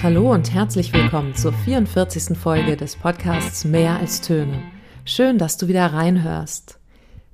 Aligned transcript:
Hallo 0.00 0.32
und 0.32 0.54
herzlich 0.54 0.92
willkommen 0.92 1.34
zur 1.34 1.52
44. 1.52 2.38
Folge 2.38 2.76
des 2.76 2.94
Podcasts 2.94 3.64
Mehr 3.64 3.98
als 3.98 4.20
Töne. 4.20 4.62
Schön, 5.04 5.38
dass 5.38 5.56
du 5.56 5.66
wieder 5.66 5.86
reinhörst. 5.86 6.78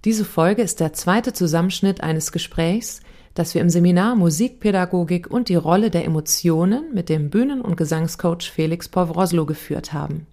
Diese 0.06 0.24
Folge 0.24 0.62
ist 0.62 0.80
der 0.80 0.94
zweite 0.94 1.34
Zusammenschnitt 1.34 2.00
eines 2.00 2.32
Gesprächs, 2.32 3.02
das 3.34 3.54
wir 3.54 3.60
im 3.60 3.68
Seminar 3.68 4.16
Musikpädagogik 4.16 5.30
und 5.30 5.50
die 5.50 5.56
Rolle 5.56 5.90
der 5.90 6.06
Emotionen 6.06 6.94
mit 6.94 7.10
dem 7.10 7.28
Bühnen- 7.28 7.60
und 7.60 7.76
Gesangscoach 7.76 8.50
Felix 8.50 8.88
Povroslo 8.88 9.44
geführt 9.44 9.92
haben. 9.92 10.26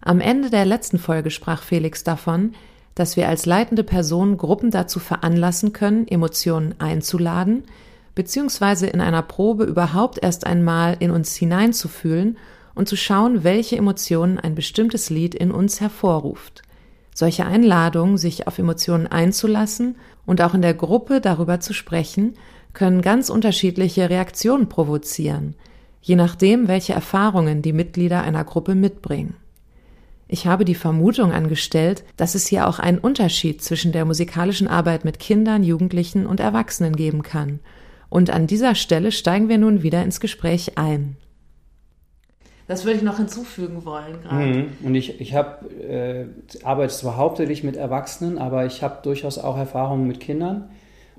Am 0.00 0.20
Ende 0.20 0.50
der 0.50 0.66
letzten 0.66 1.00
Folge 1.00 1.32
sprach 1.32 1.64
Felix 1.64 2.04
davon, 2.04 2.52
dass 2.94 3.16
wir 3.16 3.28
als 3.28 3.44
leitende 3.44 3.82
Person 3.82 4.36
Gruppen 4.36 4.70
dazu 4.70 5.00
veranlassen 5.00 5.72
können, 5.72 6.06
Emotionen 6.06 6.76
einzuladen, 6.78 7.64
beziehungsweise 8.16 8.88
in 8.88 9.00
einer 9.00 9.22
Probe 9.22 9.62
überhaupt 9.62 10.18
erst 10.20 10.44
einmal 10.44 10.96
in 10.98 11.12
uns 11.12 11.36
hineinzufühlen 11.36 12.38
und 12.74 12.88
zu 12.88 12.96
schauen, 12.96 13.44
welche 13.44 13.76
Emotionen 13.76 14.40
ein 14.40 14.56
bestimmtes 14.56 15.10
Lied 15.10 15.36
in 15.36 15.52
uns 15.52 15.80
hervorruft. 15.80 16.62
Solche 17.14 17.46
Einladungen, 17.46 18.18
sich 18.18 18.48
auf 18.48 18.58
Emotionen 18.58 19.06
einzulassen 19.06 19.96
und 20.26 20.42
auch 20.42 20.54
in 20.54 20.62
der 20.62 20.74
Gruppe 20.74 21.20
darüber 21.20 21.60
zu 21.60 21.72
sprechen, 21.72 22.34
können 22.72 23.00
ganz 23.00 23.30
unterschiedliche 23.30 24.10
Reaktionen 24.10 24.68
provozieren, 24.68 25.54
je 26.02 26.16
nachdem, 26.16 26.68
welche 26.68 26.94
Erfahrungen 26.94 27.62
die 27.62 27.72
Mitglieder 27.72 28.22
einer 28.22 28.44
Gruppe 28.44 28.74
mitbringen. 28.74 29.34
Ich 30.28 30.46
habe 30.46 30.64
die 30.64 30.74
Vermutung 30.74 31.32
angestellt, 31.32 32.02
dass 32.16 32.34
es 32.34 32.46
hier 32.46 32.66
auch 32.66 32.78
einen 32.78 32.98
Unterschied 32.98 33.62
zwischen 33.62 33.92
der 33.92 34.04
musikalischen 34.04 34.68
Arbeit 34.68 35.04
mit 35.04 35.18
Kindern, 35.18 35.62
Jugendlichen 35.62 36.26
und 36.26 36.40
Erwachsenen 36.40 36.96
geben 36.96 37.22
kann. 37.22 37.60
Und 38.08 38.30
an 38.30 38.46
dieser 38.46 38.74
Stelle 38.74 39.12
steigen 39.12 39.48
wir 39.48 39.58
nun 39.58 39.82
wieder 39.82 40.02
ins 40.02 40.20
Gespräch 40.20 40.78
ein. 40.78 41.16
Das 42.68 42.84
würde 42.84 42.98
ich 42.98 43.02
noch 43.04 43.18
hinzufügen 43.18 43.84
wollen 43.84 44.22
gerade. 44.22 44.44
Mhm. 44.44 44.66
Und 44.82 44.94
ich, 44.94 45.20
ich 45.20 45.34
habe, 45.34 45.70
äh, 45.80 46.26
arbeite 46.64 46.92
zwar 46.92 47.16
hauptsächlich 47.16 47.62
mit 47.62 47.76
Erwachsenen, 47.76 48.38
aber 48.38 48.66
ich 48.66 48.82
habe 48.82 48.98
durchaus 49.02 49.38
auch 49.38 49.56
Erfahrungen 49.56 50.06
mit 50.06 50.18
Kindern. 50.18 50.70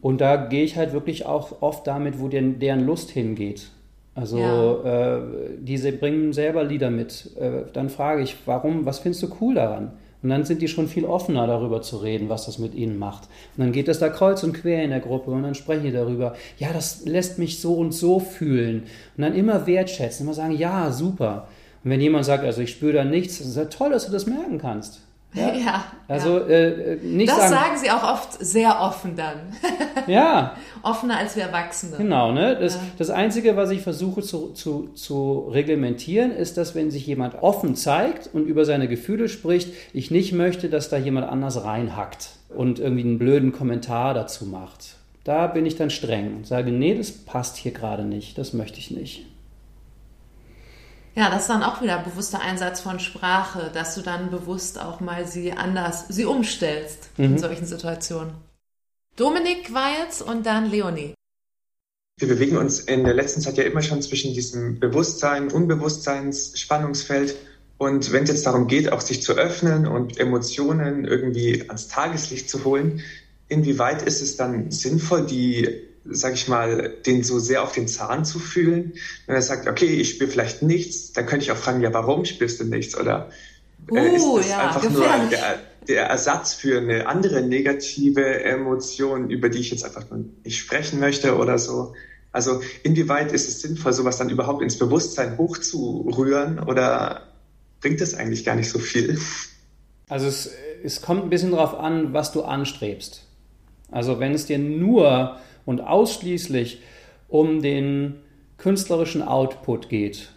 Und 0.02 0.21
da 0.21 0.35
gehe 0.35 0.63
ich 0.63 0.75
halt 0.75 0.94
wirklich 0.94 1.25
auch 1.25 1.61
oft 1.61 1.88
damit, 1.88 2.19
wo 2.19 2.27
den, 2.27 2.59
deren 2.59 2.85
Lust 2.85 3.09
hingeht. 3.09 3.69
Also 4.13 4.38
ja. 4.39 5.17
äh, 5.17 5.22
diese 5.59 5.91
bringen 5.91 6.33
selber 6.33 6.63
Lieder 6.63 6.89
mit. 6.89 7.35
Äh, 7.38 7.72
dann 7.72 7.89
frage 7.89 8.23
ich, 8.23 8.35
warum, 8.45 8.85
was 8.85 8.99
findest 8.99 9.23
du 9.23 9.35
cool 9.39 9.55
daran? 9.55 9.91
Und 10.23 10.29
dann 10.29 10.45
sind 10.45 10.61
die 10.61 10.67
schon 10.67 10.87
viel 10.87 11.05
offener 11.05 11.45
darüber 11.45 11.81
zu 11.81 11.97
reden, 11.97 12.27
was 12.27 12.45
das 12.47 12.57
mit 12.57 12.73
ihnen 12.73 12.97
macht. 12.97 13.25
Und 13.55 13.63
dann 13.63 13.71
geht 13.71 13.87
das 13.87 13.99
da 13.99 14.09
kreuz 14.09 14.43
und 14.43 14.53
quer 14.53 14.83
in 14.83 14.89
der 14.89 14.99
Gruppe 14.99 15.31
und 15.31 15.43
dann 15.43 15.55
sprechen 15.55 15.83
die 15.83 15.91
darüber, 15.91 16.35
ja, 16.57 16.73
das 16.73 17.05
lässt 17.05 17.37
mich 17.37 17.61
so 17.61 17.75
und 17.75 17.93
so 17.93 18.19
fühlen. 18.19 18.83
Und 19.15 19.21
dann 19.21 19.35
immer 19.35 19.67
wertschätzen, 19.67 20.25
immer 20.25 20.33
sagen, 20.33 20.57
ja, 20.57 20.91
super. 20.91 21.47
Und 21.83 21.91
wenn 21.91 22.01
jemand 22.01 22.25
sagt, 22.25 22.43
also 22.43 22.61
ich 22.61 22.71
spüre 22.71 22.93
da 22.93 23.03
nichts, 23.03 23.39
ist 23.39 23.55
ja 23.55 23.65
toll, 23.65 23.91
dass 23.91 24.07
du 24.07 24.11
das 24.11 24.25
merken 24.25 24.57
kannst. 24.57 25.06
Ja, 25.33 25.53
ja 25.66 25.86
also 26.08 26.39
ja. 26.39 26.47
Äh, 26.47 26.95
nicht 27.03 27.30
Das 27.30 27.50
sagen, 27.50 27.53
sagen 27.53 27.78
sie 27.78 27.92
auch 27.92 28.03
oft 28.03 28.33
sehr 28.33 28.80
offen 28.80 29.16
dann. 29.16 29.38
ja. 30.08 30.56
Offener 30.84 31.17
als 31.17 31.36
wir 31.36 31.44
Erwachsene. 31.44 31.97
Genau, 31.97 32.31
ne? 32.31 32.58
Das, 32.59 32.75
ja. 32.75 32.81
das 32.97 33.09
Einzige, 33.09 33.56
was 33.56 33.69
ich 33.72 33.81
versuche 33.81 34.22
zu, 34.22 34.53
zu, 34.53 34.89
zu 34.94 35.50
reglementieren, 35.52 36.31
ist, 36.31 36.58
dass 36.58 36.75
wenn 36.75 36.92
sich 36.92 37.06
jemand 37.06 37.42
offen 37.42 37.75
zeigt 37.75 38.30
und 38.34 38.45
über 38.45 38.66
seine 38.66 38.88
Gefühle 38.88 39.30
spricht, 39.30 39.73
ich 39.94 40.11
nicht 40.11 40.34
möchte, 40.34 40.69
dass 40.69 40.89
da 40.89 40.97
jemand 40.97 41.28
anders 41.30 41.64
reinhackt 41.64 42.30
und 42.50 42.80
irgendwie 42.80 43.03
einen 43.03 43.19
blöden 43.19 43.52
Kommentar 43.52 44.14
dazu 44.14 44.45
macht. 44.45 44.95
Da 45.23 45.47
bin 45.47 45.66
ich 45.66 45.75
dann 45.75 45.89
streng 45.89 46.38
und 46.38 46.47
sage, 46.47 46.72
nee, 46.72 46.95
das 46.95 47.12
passt 47.12 47.58
hier 47.58 47.73
gerade 47.73 48.06
nicht, 48.06 48.38
das 48.38 48.53
möchte 48.53 48.80
ich 48.80 48.91
nicht. 48.91 49.25
Ja, 51.17 51.31
das 51.31 51.41
ist 51.41 51.50
dann 51.50 51.63
auch 51.63 51.81
wieder 51.81 51.97
bewusster 51.97 52.41
Einsatz 52.41 52.79
von 52.79 53.00
Sprache, 53.00 53.72
dass 53.73 53.95
du 53.95 54.01
dann 54.01 54.29
bewusst 54.29 54.79
auch 54.79 55.00
mal 55.00 55.25
sie 55.25 55.51
anders, 55.51 56.05
sie 56.09 56.25
umstellst 56.25 57.09
mhm. 57.17 57.25
in 57.25 57.38
solchen 57.39 57.66
Situationen. 57.66 58.35
Dominik 59.16 59.73
war 59.73 59.97
jetzt 59.97 60.22
und 60.22 60.45
dann 60.45 60.69
Leonie. 60.69 61.16
Wir 62.19 62.27
bewegen 62.27 62.57
uns 62.57 62.81
in 62.81 63.03
der 63.03 63.16
letzten 63.16 63.41
Zeit 63.41 63.57
ja 63.57 63.63
immer 63.63 63.81
schon 63.81 64.03
zwischen 64.03 64.35
diesem 64.35 64.79
Bewusstsein, 64.79 65.51
Unbewusstseins, 65.51 66.51
Spannungsfeld. 66.59 67.35
Und 67.79 68.11
wenn 68.11 68.25
es 68.25 68.29
jetzt 68.29 68.45
darum 68.45 68.67
geht, 68.67 68.91
auch 68.91 69.01
sich 69.01 69.23
zu 69.23 69.33
öffnen 69.33 69.88
und 69.88 70.19
Emotionen 70.19 71.06
irgendwie 71.06 71.63
ans 71.67 71.88
Tageslicht 71.88 72.47
zu 72.47 72.63
holen, 72.63 73.01
inwieweit 73.47 74.03
ist 74.03 74.22
es 74.22 74.35
dann 74.35 74.69
sinnvoll, 74.69 75.25
die 75.25 75.81
sag 76.12 76.34
ich 76.34 76.47
mal, 76.47 76.94
den 77.06 77.23
so 77.23 77.40
sehr 77.40 77.63
auf 77.63 77.72
den 77.72 77.88
Zahn 77.88 78.25
zu 78.25 78.40
fühlen. 78.40 78.94
Wenn 79.25 79.35
er 79.35 79.41
sagt, 79.41 79.68
okay, 79.68 79.85
ich 79.85 80.12
spüre 80.12 80.29
vielleicht 80.29 80.62
nichts, 80.62 81.13
dann 81.13 81.25
könnte 81.25 81.45
ich 81.45 81.51
auch 81.51 81.57
fragen, 81.57 81.81
ja, 81.81 81.94
warum 81.94 82.25
spürst 82.25 82.59
du 82.59 82.66
nichts? 82.66 82.97
Oder 82.97 83.29
äh, 83.91 84.16
ist 84.16 84.25
das 84.25 84.50
ja, 84.50 84.68
einfach 84.68 84.81
gefährlich. 84.81 85.22
nur 85.22 85.29
der, 85.29 85.59
der, 85.88 86.07
Ersatz 86.07 86.53
für 86.53 86.79
eine 86.79 87.07
andere 87.07 87.41
negative 87.41 88.44
Emotion, 88.44 89.29
über 89.29 89.50
die 89.50 89.59
ich 89.59 89.72
jetzt 89.72 89.85
einfach 89.85 90.09
nur 90.09 90.25
nicht 90.44 90.57
sprechen 90.57 91.00
möchte 91.00 91.38
oder 91.38 91.57
so? 91.57 91.94
Also 92.31 92.62
inwieweit 92.84 93.31
ist 93.31 93.47
es 93.47 93.62
sinnvoll, 93.62 93.94
sowas 93.94 94.18
dann 94.18 94.29
überhaupt 94.29 94.62
ins 94.62 94.78
Bewusstsein 94.78 95.38
hochzurühren 95.38 96.59
oder 96.59 97.24
bringt 97.81 98.01
das 98.01 98.13
eigentlich 98.13 98.44
gar 98.45 98.56
nicht 98.56 98.69
so 98.69 98.79
viel? 98.79 99.19
Also 100.09 100.28
es, 100.28 100.51
es 100.84 101.01
kommt 101.01 101.24
ein 101.24 101.29
bisschen 101.29 101.51
darauf 101.51 101.79
an, 101.79 102.13
was 102.13 102.31
du 102.31 102.44
anstrebst. 102.44 103.24
Also 103.91 104.19
wenn 104.19 104.34
es 104.34 104.45
dir 104.45 104.59
nur 104.59 105.38
und 105.67 105.81
ausschließlich 105.81 106.79
um 107.28 107.61
den 107.61 108.16
künstlerischen 108.57 109.22
Output 109.22 109.89
geht, 109.89 110.29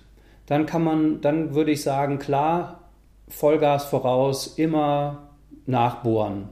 dann 0.46 0.66
kann 0.66 0.82
man, 0.84 1.20
dann 1.20 1.54
würde 1.54 1.70
ich 1.70 1.82
sagen, 1.82 2.18
klar, 2.18 2.90
Vollgas 3.28 3.84
voraus, 3.84 4.58
immer 4.58 5.30
nachbohren. 5.66 6.48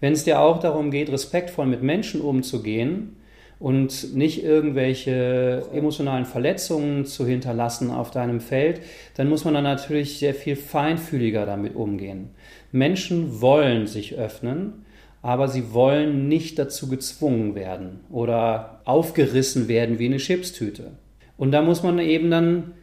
Wenn 0.00 0.12
es 0.12 0.22
dir 0.22 0.40
auch 0.40 0.60
darum 0.60 0.92
geht, 0.92 1.10
respektvoll 1.10 1.66
mit 1.66 1.82
Menschen 1.82 2.20
umzugehen 2.20 3.16
und 3.58 4.14
nicht 4.14 4.44
irgendwelche 4.44 5.66
emotionalen 5.72 6.24
Verletzungen 6.24 7.06
zu 7.06 7.26
hinterlassen 7.26 7.90
auf 7.90 8.12
deinem 8.12 8.40
Feld, 8.40 8.80
dann 9.16 9.28
muss 9.28 9.44
man 9.44 9.54
dann 9.54 9.64
natürlich 9.64 10.20
sehr 10.20 10.34
viel 10.34 10.54
feinfühliger 10.54 11.46
damit 11.46 11.74
umgehen. 11.74 12.30
Menschen 12.70 13.40
wollen 13.40 13.88
sich 13.88 14.14
öffnen 14.14 14.84
aber 15.24 15.48
sie 15.48 15.72
wollen 15.72 16.28
nicht 16.28 16.58
dazu 16.58 16.86
gezwungen 16.86 17.54
werden 17.54 18.00
oder 18.10 18.82
aufgerissen 18.84 19.68
werden 19.68 19.98
wie 19.98 20.04
eine 20.04 20.18
Chipstüte. 20.18 20.98
Und 21.38 21.50
da 21.52 21.62
muss 21.62 21.82
man 21.82 21.98
eben 21.98 22.30
dann 22.30 22.74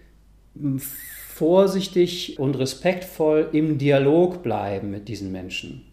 vorsichtig 0.55 2.39
und 2.39 2.57
respektvoll 2.57 3.49
im 3.51 3.77
Dialog 3.77 4.41
bleiben 4.41 4.89
mit 4.89 5.07
diesen 5.07 5.31
Menschen. 5.31 5.85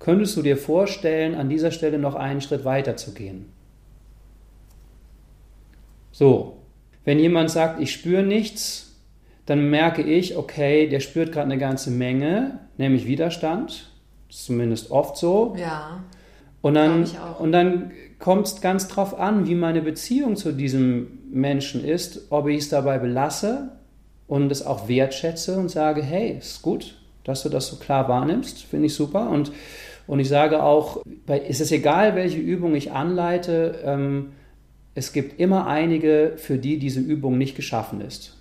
Könntest 0.00 0.36
du 0.36 0.42
dir 0.42 0.58
vorstellen, 0.58 1.34
an 1.34 1.48
dieser 1.48 1.70
Stelle 1.70 1.96
noch 1.98 2.14
einen 2.14 2.42
Schritt 2.42 2.66
weiter 2.66 2.98
zu 2.98 3.14
gehen? 3.14 3.46
So, 6.12 6.58
wenn 7.06 7.18
jemand 7.18 7.50
sagt, 7.50 7.80
ich 7.80 7.90
spüre 7.90 8.22
nichts, 8.22 9.00
dann 9.46 9.70
merke 9.70 10.02
ich, 10.02 10.36
okay, 10.36 10.88
der 10.88 11.00
spürt 11.00 11.32
gerade 11.32 11.50
eine 11.50 11.58
ganze 11.58 11.90
Menge, 11.90 12.60
nämlich 12.76 13.06
Widerstand 13.06 13.93
zumindest 14.34 14.90
oft 14.90 15.16
so. 15.16 15.54
Ja. 15.58 16.02
Und 16.60 16.74
dann, 16.74 17.06
und 17.38 17.52
dann 17.52 17.92
kommt 18.18 18.46
es 18.46 18.60
ganz 18.60 18.88
drauf 18.88 19.18
an, 19.18 19.46
wie 19.46 19.54
meine 19.54 19.82
Beziehung 19.82 20.36
zu 20.36 20.52
diesem 20.52 21.18
Menschen 21.30 21.84
ist, 21.84 22.26
ob 22.30 22.48
ich 22.48 22.58
es 22.58 22.68
dabei 22.70 22.98
belasse 22.98 23.72
und 24.26 24.50
es 24.50 24.64
auch 24.64 24.88
wertschätze 24.88 25.58
und 25.58 25.70
sage, 25.70 26.02
hey, 26.02 26.38
ist 26.38 26.62
gut, 26.62 26.94
dass 27.22 27.42
du 27.42 27.50
das 27.50 27.66
so 27.66 27.76
klar 27.76 28.08
wahrnimmst, 28.08 28.64
finde 28.64 28.86
ich 28.86 28.94
super. 28.94 29.28
Und, 29.28 29.52
und 30.06 30.20
ich 30.20 30.28
sage 30.28 30.62
auch, 30.62 31.02
ist 31.46 31.60
es 31.60 31.70
egal, 31.70 32.14
welche 32.14 32.38
Übung 32.38 32.74
ich 32.74 32.92
anleite, 32.92 33.80
ähm, 33.84 34.32
es 34.94 35.12
gibt 35.12 35.40
immer 35.40 35.66
einige, 35.66 36.34
für 36.36 36.56
die 36.56 36.78
diese 36.78 37.00
Übung 37.00 37.36
nicht 37.36 37.56
geschaffen 37.56 38.00
ist. 38.00 38.36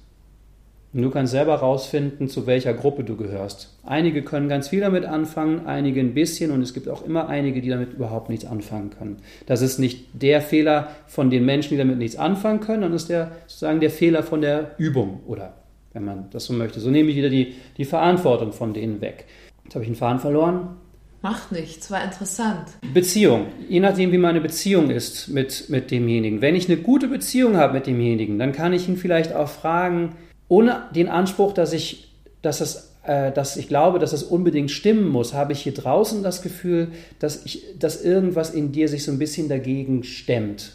Und 0.94 1.02
du 1.02 1.10
kannst 1.10 1.32
selber 1.32 1.56
rausfinden, 1.56 2.30
zu 2.30 2.46
welcher 2.46 2.74
Gruppe 2.74 3.04
du 3.04 3.18
gehörst. 3.18 3.76
Einige 3.84 4.22
können 4.22 4.48
ganz 4.48 4.68
viel 4.68 4.82
damit 4.82 5.06
anfangen, 5.06 5.66
einige 5.66 6.00
ein 6.00 6.14
bisschen 6.14 6.52
und 6.52 6.62
es 6.62 6.76
gibt 6.76 6.88
auch 6.88 7.04
immer 7.04 7.30
einige, 7.30 7.62
die 7.62 7.70
damit 7.70 7.94
überhaupt 7.94 8.30
nichts 8.30 8.46
anfangen 8.46 8.92
können. 8.92 9.18
Das 9.48 9.64
ist 9.64 9.80
nicht 9.80 10.06
der 10.14 10.42
Fehler 10.42 10.90
von 11.08 11.32
den 11.32 11.46
Menschen, 11.46 11.72
die 11.72 11.78
damit 11.78 11.98
nichts 11.98 12.16
anfangen 12.16 12.60
können, 12.60 12.82
sondern 12.82 12.96
ist 12.96 13.10
der 13.10 13.32
sozusagen 13.48 13.80
der 13.80 13.90
Fehler 13.90 14.22
von 14.22 14.42
der 14.42 14.76
Übung 14.78 15.22
oder 15.26 15.54
wenn 15.94 16.06
man 16.06 16.30
das 16.32 16.46
so 16.46 16.54
möchte. 16.54 16.80
So 16.80 16.92
nehme 16.92 17.10
ich 17.10 17.16
wieder 17.16 17.30
die, 17.30 17.56
die 17.78 17.86
Verantwortung 17.86 18.52
von 18.52 18.74
denen 18.74 19.02
weg. 19.02 19.26
Jetzt 19.64 19.74
habe 19.74 19.84
ich 19.84 19.90
einen 19.90 19.96
Faden 19.96 20.20
verloren. 20.20 20.76
Macht 21.24 21.52
nichts, 21.54 21.90
war 21.90 22.04
interessant. 22.04 22.68
Beziehung. 22.94 23.46
Je 23.70 23.80
nachdem, 23.80 24.12
wie 24.12 24.18
meine 24.18 24.42
Beziehung 24.42 24.90
ist 24.90 25.30
mit, 25.30 25.70
mit 25.70 25.90
demjenigen. 25.90 26.42
Wenn 26.42 26.56
ich 26.56 26.68
eine 26.68 26.78
gute 26.78 27.08
Beziehung 27.08 27.56
habe 27.56 27.74
mit 27.74 27.88
demjenigen, 27.88 28.38
dann 28.38 28.52
kann 28.52 28.74
ich 28.74 28.90
ihn 28.90 28.98
vielleicht 28.98 29.34
auch 29.34 29.48
fragen, 29.48 30.16
ohne 30.54 30.84
den 30.94 31.10
Anspruch, 31.10 31.54
dass 31.54 31.74
ich, 31.74 32.12
dass 32.44 32.62
es 32.62 32.94
äh, 33.06 33.32
dass 33.32 33.58
ich 33.58 33.68
glaube, 33.68 33.98
dass 33.98 34.14
es 34.14 34.22
unbedingt 34.22 34.70
stimmen 34.70 35.10
muss, 35.10 35.34
habe 35.34 35.52
ich 35.52 35.62
hier 35.62 35.74
draußen 35.74 36.22
das 36.22 36.44
Gefühl, 36.44 36.92
dass, 37.18 37.44
ich, 37.44 37.66
dass 37.80 38.04
irgendwas 38.04 38.52
in 38.52 38.72
dir 38.72 38.88
sich 38.88 39.04
so 39.04 39.12
ein 39.12 39.18
bisschen 39.18 39.50
dagegen 39.50 40.04
stemmt 40.04 40.74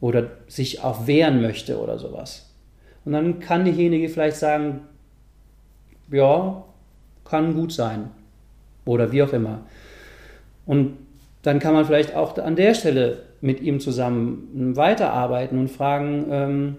oder 0.00 0.30
sich 0.48 0.82
auch 0.82 1.06
wehren 1.06 1.40
möchte 1.40 1.78
oder 1.78 1.98
sowas. 1.98 2.50
Und 3.04 3.12
dann 3.12 3.38
kann 3.38 3.64
diejenige 3.64 4.08
vielleicht 4.08 4.36
sagen, 4.36 4.80
ja, 6.10 6.64
kann 7.24 7.54
gut 7.54 7.72
sein. 7.72 8.10
Oder 8.84 9.12
wie 9.12 9.22
auch 9.22 9.32
immer. 9.32 9.60
Und 10.66 10.96
dann 11.42 11.60
kann 11.60 11.72
man 11.72 11.84
vielleicht 11.84 12.16
auch 12.16 12.36
an 12.36 12.56
der 12.56 12.74
Stelle 12.74 13.22
mit 13.40 13.60
ihm 13.60 13.78
zusammen 13.78 14.76
weiterarbeiten 14.76 15.58
und 15.58 15.70
fragen, 15.70 16.26
ähm, 16.30 16.76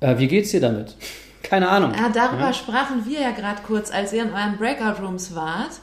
äh, 0.00 0.18
wie 0.18 0.28
geht's 0.28 0.50
dir 0.50 0.60
damit? 0.60 0.96
Keine 1.42 1.68
Ahnung. 1.68 1.92
Ja, 1.94 2.08
darüber 2.08 2.48
ja? 2.48 2.52
sprachen 2.52 3.06
wir 3.06 3.20
ja 3.20 3.30
gerade 3.30 3.62
kurz, 3.66 3.90
als 3.90 4.12
ihr 4.12 4.22
in 4.22 4.32
euren 4.32 4.56
Breakout 4.56 5.02
Rooms 5.02 5.34
wart. 5.34 5.80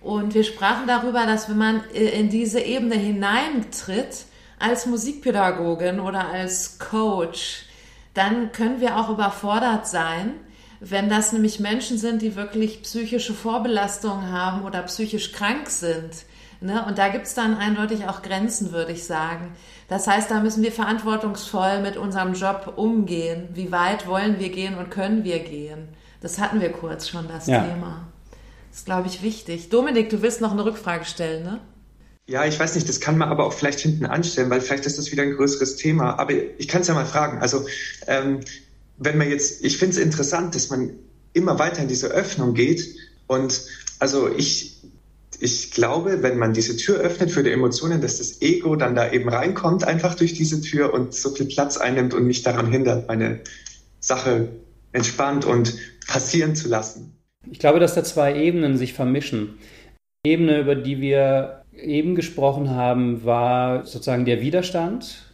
Und 0.00 0.34
wir 0.34 0.44
sprachen 0.44 0.86
darüber, 0.86 1.26
dass 1.26 1.48
wenn 1.48 1.58
man 1.58 1.82
in 1.90 2.30
diese 2.30 2.60
Ebene 2.60 2.94
hineintritt, 2.94 4.26
als 4.58 4.86
Musikpädagogin 4.86 6.00
oder 6.00 6.28
als 6.28 6.78
Coach, 6.78 7.64
dann 8.14 8.52
können 8.52 8.80
wir 8.80 8.96
auch 8.96 9.08
überfordert 9.10 9.86
sein, 9.86 10.34
wenn 10.80 11.08
das 11.08 11.32
nämlich 11.32 11.60
Menschen 11.60 11.98
sind, 11.98 12.22
die 12.22 12.36
wirklich 12.36 12.82
psychische 12.82 13.34
Vorbelastungen 13.34 14.32
haben 14.32 14.64
oder 14.64 14.82
psychisch 14.82 15.32
krank 15.32 15.68
sind. 15.68 16.10
Ne? 16.60 16.84
Und 16.86 16.98
da 16.98 17.08
gibt 17.08 17.26
es 17.26 17.34
dann 17.34 17.56
eindeutig 17.56 18.06
auch 18.06 18.22
Grenzen, 18.22 18.72
würde 18.72 18.92
ich 18.92 19.04
sagen. 19.04 19.52
Das 19.88 20.06
heißt, 20.06 20.30
da 20.30 20.40
müssen 20.40 20.62
wir 20.62 20.72
verantwortungsvoll 20.72 21.80
mit 21.80 21.96
unserem 21.96 22.34
Job 22.34 22.74
umgehen. 22.76 23.48
Wie 23.54 23.70
weit 23.70 24.06
wollen 24.06 24.38
wir 24.38 24.50
gehen 24.50 24.76
und 24.76 24.90
können 24.90 25.24
wir 25.24 25.38
gehen? 25.38 25.88
Das 26.20 26.38
hatten 26.38 26.60
wir 26.60 26.72
kurz 26.72 27.08
schon, 27.08 27.28
das 27.28 27.46
ja. 27.46 27.64
Thema. 27.64 28.08
Das 28.70 28.80
ist, 28.80 28.86
glaube 28.86 29.06
ich, 29.06 29.22
wichtig. 29.22 29.68
Dominik, 29.68 30.10
du 30.10 30.20
willst 30.20 30.40
noch 30.40 30.52
eine 30.52 30.64
Rückfrage 30.64 31.04
stellen, 31.04 31.44
ne? 31.44 31.60
Ja, 32.26 32.44
ich 32.44 32.60
weiß 32.60 32.74
nicht, 32.74 32.88
das 32.88 33.00
kann 33.00 33.16
man 33.16 33.30
aber 33.30 33.46
auch 33.46 33.54
vielleicht 33.54 33.80
hinten 33.80 34.04
anstellen, 34.04 34.50
weil 34.50 34.60
vielleicht 34.60 34.84
ist 34.84 34.98
das 34.98 35.10
wieder 35.10 35.22
ein 35.22 35.34
größeres 35.34 35.76
Thema. 35.76 36.18
Aber 36.18 36.32
ich 36.32 36.68
kann 36.68 36.82
es 36.82 36.88
ja 36.88 36.94
mal 36.94 37.06
fragen. 37.06 37.40
Also, 37.40 37.64
ähm, 38.06 38.40
wenn 38.98 39.16
man 39.16 39.30
jetzt, 39.30 39.64
ich 39.64 39.78
finde 39.78 39.96
es 39.96 40.02
interessant, 40.02 40.54
dass 40.54 40.68
man 40.68 40.90
immer 41.32 41.58
weiter 41.58 41.80
in 41.80 41.88
diese 41.88 42.08
Öffnung 42.08 42.52
geht. 42.54 42.84
Und 43.26 43.62
also 43.98 44.28
ich 44.28 44.76
ich 45.40 45.70
glaube, 45.70 46.22
wenn 46.22 46.38
man 46.38 46.52
diese 46.52 46.76
Tür 46.76 46.96
öffnet 46.98 47.30
für 47.30 47.42
die 47.42 47.52
Emotionen, 47.52 48.00
dass 48.00 48.18
das 48.18 48.42
Ego 48.42 48.74
dann 48.76 48.94
da 48.94 49.10
eben 49.10 49.28
reinkommt, 49.28 49.84
einfach 49.84 50.14
durch 50.14 50.34
diese 50.34 50.60
Tür 50.60 50.92
und 50.92 51.14
so 51.14 51.30
viel 51.30 51.46
Platz 51.46 51.76
einnimmt 51.76 52.14
und 52.14 52.26
mich 52.26 52.42
daran 52.42 52.70
hindert, 52.70 53.06
meine 53.06 53.40
Sache 54.00 54.48
entspannt 54.92 55.44
und 55.44 55.74
passieren 56.06 56.56
zu 56.56 56.68
lassen. 56.68 57.16
Ich 57.50 57.58
glaube, 57.58 57.78
dass 57.78 57.94
da 57.94 58.02
zwei 58.02 58.34
Ebenen 58.36 58.76
sich 58.76 58.94
vermischen. 58.94 59.58
Die 60.24 60.30
Ebene, 60.30 60.60
über 60.60 60.74
die 60.74 61.00
wir 61.00 61.62
eben 61.72 62.16
gesprochen 62.16 62.70
haben, 62.70 63.24
war 63.24 63.86
sozusagen 63.86 64.24
der 64.24 64.40
Widerstand, 64.40 65.32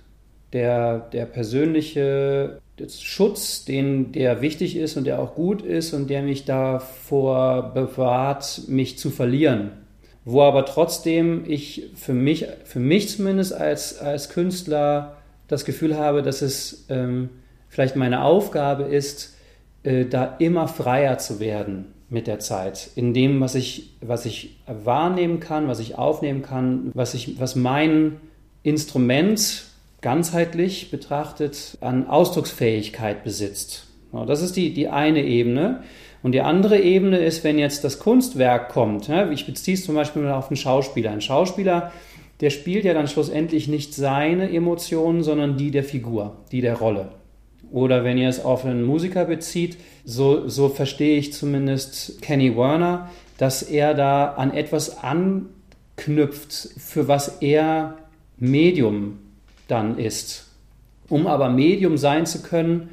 der, 0.53 0.99
der 0.99 1.25
persönliche 1.25 2.61
Schutz, 2.89 3.65
den, 3.65 4.12
der 4.12 4.43
wichtig 4.43 4.77
ist 4.77 4.97
und 4.97 5.05
der 5.05 5.21
auch 5.21 5.35
gut 5.35 5.62
ist 5.62 5.95
und 5.95 6.11
der 6.11 6.23
mich 6.23 6.45
davor 6.45 7.73
bewahrt, 7.73 8.62
mich 8.69 8.99
zu 8.99 9.11
verlieren 9.11 9.83
wo 10.25 10.43
aber 10.43 10.65
trotzdem 10.65 11.44
ich 11.47 11.91
für 11.94 12.15
mich, 12.15 12.47
für 12.65 12.81
mich 12.81 13.09
zumindest 13.09 13.53
als, 13.53 13.99
als 13.99 14.31
Künstler 14.31 15.17
das 15.49 15.65
Gefühl 15.65 15.97
habe, 15.97 16.23
dass 16.23 16.43
es 16.43 16.87
ähm, 16.88 17.29
vielleicht 17.69 17.97
meine 17.97 18.25
Aufgabe 18.25 18.85
ist, 18.85 19.35
äh, 19.82 20.06
da 20.06 20.37
immer 20.38 20.69
freier 20.69 21.19
zu 21.19 21.41
werden 21.41 21.87
mit 22.09 22.26
der 22.26 22.38
Zeit, 22.38 22.91
in 22.94 23.12
dem, 23.12 23.41
was 23.41 23.55
ich, 23.55 23.97
was 24.00 24.25
ich 24.25 24.56
wahrnehmen 24.67 25.41
kann, 25.41 25.69
was 25.69 25.81
ich 25.81 25.97
aufnehmen 25.97 26.43
kann, 26.43 26.91
was, 26.94 27.15
ich, 27.15 27.41
was 27.41 27.56
mein 27.56 28.20
Instrument 28.62 29.65
ganzheitlich 30.00 30.91
betrachtet 30.91 31.77
an 31.81 32.06
Ausdrucksfähigkeit 32.06 33.25
besitzt. 33.25 33.87
Das 34.12 34.43
ist 34.43 34.56
die, 34.56 34.73
die 34.73 34.88
eine 34.88 35.25
Ebene. 35.25 35.82
Und 36.25 36.32
die 36.32 36.41
andere 36.41 36.81
Ebene 36.81 37.19
ist, 37.19 37.44
wenn 37.44 37.59
jetzt 37.59 37.85
das 37.85 37.99
Kunstwerk 37.99 38.71
kommt, 38.71 39.11
ich 39.31 39.44
beziehe 39.44 39.76
es 39.76 39.85
zum 39.85 39.94
Beispiel 39.94 40.26
auf 40.29 40.49
einen 40.49 40.56
Schauspieler. 40.56 41.11
Ein 41.11 41.21
Schauspieler, 41.21 41.93
der 42.41 42.49
spielt 42.49 42.87
ja 42.87 42.94
dann 42.94 43.09
schlussendlich 43.09 43.69
nicht 43.69 43.94
seine 43.94 44.50
Emotionen, 44.50 45.23
sondern 45.23 45.59
die 45.59 45.71
der 45.71 45.85
Figur, 45.85 46.37
die 46.50 46.62
der 46.62 46.79
Rolle. 46.79 47.11
Oder 47.71 48.05
wenn 48.05 48.17
ihr 48.17 48.31
es 48.31 48.43
auf 48.43 48.65
einen 48.65 48.85
Musiker 48.85 49.26
bezieht, 49.26 49.76
so, 50.06 50.49
so 50.49 50.71
verstehe 50.71 51.19
ich 51.19 51.35
zumindest 51.35 52.23
Kenny 52.23 52.56
Werner, 52.56 53.11
dass 53.37 53.62
er 53.62 53.93
da 53.93 54.29
an 54.32 54.55
etwas 54.55 55.03
anknüpft, 55.03 56.70
für 56.79 57.06
was 57.06 57.43
er 57.43 57.99
Medium 58.38 59.19
dann 59.69 59.99
ist. 59.99 60.47
Um 61.11 61.27
aber 61.27 61.50
Medium 61.50 61.99
sein 61.99 62.25
zu 62.25 62.41
können, 62.41 62.88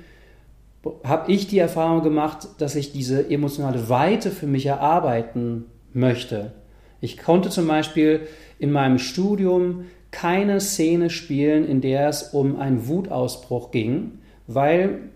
habe 1.03 1.31
ich 1.31 1.47
die 1.47 1.59
Erfahrung 1.59 2.01
gemacht, 2.01 2.47
dass 2.57 2.75
ich 2.75 2.91
diese 2.91 3.29
emotionale 3.29 3.89
Weite 3.89 4.31
für 4.31 4.47
mich 4.47 4.65
erarbeiten 4.65 5.65
möchte. 5.93 6.53
Ich 7.01 7.17
konnte 7.17 7.49
zum 7.49 7.67
Beispiel 7.67 8.21
in 8.59 8.71
meinem 8.71 8.97
Studium 8.97 9.85
keine 10.11 10.59
Szene 10.59 11.09
spielen, 11.09 11.65
in 11.65 11.81
der 11.81 12.09
es 12.09 12.23
um 12.33 12.59
einen 12.59 12.87
Wutausbruch 12.87 13.71
ging, 13.71 14.19
weil 14.47 15.09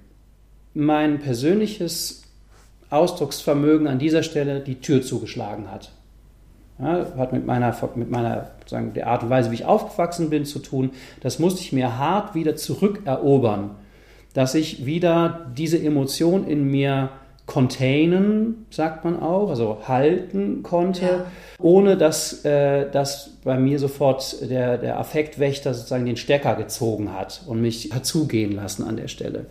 mein 0.74 1.20
persönliches 1.20 2.24
Ausdrucksvermögen 2.90 3.88
an 3.88 4.00
dieser 4.00 4.24
Stelle 4.24 4.60
die 4.62 4.82
Tür 4.82 5.02
zugeschlagen 5.02 5.72
hat. 5.72 5.92
Ja, 6.80 7.08
hat 7.18 7.34
mit 7.34 7.46
meiner, 7.46 7.76
mit 7.96 8.12
meiner 8.12 8.52
sagen, 8.66 8.94
der 8.94 9.08
Art 9.08 9.24
und 9.24 9.30
Weise, 9.30 9.50
wie 9.52 9.56
ich 9.56 9.66
aufgewachsen 9.66 10.30
bin, 10.30 10.46
zu 10.46 10.60
tun. 10.60 10.92
Das 11.22 11.40
musste 11.40 11.62
ich 11.62 11.72
mir 11.72 11.98
hart 11.98 12.36
wieder 12.36 12.56
zurückerobern 12.56 13.72
dass 14.36 14.54
ich 14.54 14.86
wieder 14.86 15.48
diese 15.58 15.82
Emotion 15.82 16.46
in 16.46 16.70
mir 16.70 17.10
containen, 17.46 18.66
sagt 18.70 19.06
man 19.06 19.20
auch, 19.20 19.50
also 19.50 19.80
halten 19.88 20.62
konnte, 20.62 21.06
ja. 21.06 21.26
ohne 21.58 21.96
dass, 21.96 22.44
äh, 22.44 22.90
dass 22.92 23.38
bei 23.44 23.58
mir 23.58 23.80
sofort 23.80 24.50
der, 24.50 24.78
der 24.78 25.00
Affektwächter 25.00 25.74
sozusagen 25.74 26.06
den 26.06 26.18
Stecker 26.18 26.56
gezogen 26.56 27.14
hat 27.14 27.44
und 27.48 27.62
mich 27.62 27.90
dazugehen 27.90 28.52
lassen 28.52 28.84
an 28.84 28.98
der 28.98 29.08
Stelle. 29.08 29.46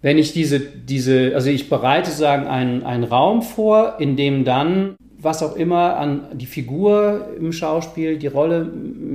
Wenn 0.00 0.16
ich 0.16 0.32
diese, 0.32 0.60
diese, 0.60 1.32
also 1.34 1.50
ich 1.50 1.68
bereite 1.68 2.08
sozusagen 2.08 2.46
einen, 2.46 2.84
einen 2.84 3.04
Raum 3.04 3.42
vor, 3.42 3.96
in 3.98 4.16
dem 4.16 4.44
dann 4.44 4.96
was 5.22 5.42
auch 5.42 5.56
immer 5.56 5.96
an 5.96 6.26
die 6.32 6.46
Figur 6.46 7.28
im 7.38 7.52
Schauspiel, 7.52 8.18
die 8.18 8.26
Rolle 8.26 8.70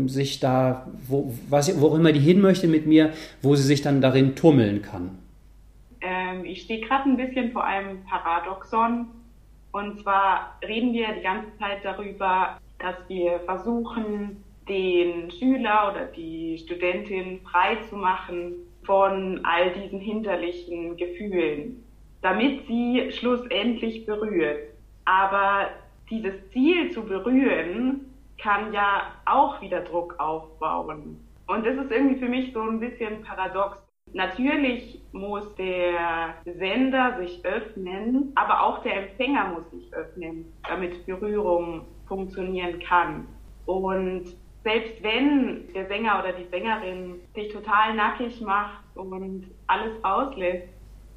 sich 0.08 0.40
da, 0.40 0.88
wo, 1.08 1.34
was, 1.50 1.80
wo 1.82 1.96
immer 1.96 2.12
die 2.12 2.20
hin 2.20 2.42
möchte 2.42 2.68
mit 2.68 2.86
mir, 2.86 3.12
wo 3.42 3.56
sie 3.56 3.64
sich 3.64 3.82
dann 3.82 4.02
darin 4.02 4.36
tummeln 4.36 4.82
kann. 4.82 5.18
Ähm, 6.02 6.46
ich 6.46 6.62
stehe 6.64 6.82
gerade 6.82 7.10
ein 7.10 7.18
bisschen 7.18 7.52
vor 7.52 7.64
einem 7.64 8.04
Paradoxon. 8.04 9.08
Und 9.72 10.00
zwar 10.00 10.58
reden 10.66 10.94
wir 10.94 11.08
die 11.14 11.24
ganze 11.24 11.50
Zeit 11.58 11.84
darüber, 11.84 12.58
dass 12.80 12.96
wir 13.08 13.40
versuchen, 13.46 14.44
den 14.70 15.30
Schüler 15.32 15.92
oder 15.92 16.06
die 16.06 16.58
Studentin 16.58 17.40
frei 17.42 17.78
zu 17.90 17.96
machen 17.96 18.54
von 18.84 19.42
all 19.44 19.72
diesen 19.72 20.00
hinderlichen 20.00 20.96
Gefühlen, 20.98 21.84
damit 22.22 22.68
sie 22.68 23.12
schlussendlich 23.12 24.06
berührt. 24.06 24.60
Aber 25.06 25.68
dieses 26.10 26.34
Ziel 26.52 26.92
zu 26.92 27.04
berühren, 27.04 28.14
kann 28.42 28.74
ja 28.74 29.14
auch 29.26 29.62
wieder 29.62 29.82
Druck 29.82 30.20
aufbauen. 30.20 31.20
Und 31.48 31.66
das 31.66 31.76
ist 31.78 31.92
irgendwie 31.92 32.20
für 32.20 32.30
mich 32.30 32.54
so 32.54 32.62
ein 32.62 32.80
bisschen 32.80 33.22
paradox. 33.22 33.78
Natürlich 34.14 35.02
muss 35.12 35.54
der 35.56 36.36
Sender 36.46 37.18
sich 37.20 37.44
öffnen, 37.44 38.32
aber 38.36 38.62
auch 38.64 38.82
der 38.84 39.08
Empfänger 39.08 39.50
muss 39.50 39.70
sich 39.72 39.94
öffnen, 39.94 40.46
damit 40.68 41.06
Berührung 41.06 41.82
funktionieren 42.08 42.80
kann. 42.80 43.28
Und 43.66 44.36
selbst 44.64 45.02
wenn 45.04 45.72
der 45.74 45.88
Sänger 45.88 46.20
oder 46.20 46.34
die 46.34 46.46
Sängerin 46.46 47.22
sich 47.34 47.52
total 47.52 47.96
nackig 47.96 48.42
macht 48.42 48.84
und 48.96 49.46
alles 49.68 50.04
auslässt, 50.04 50.68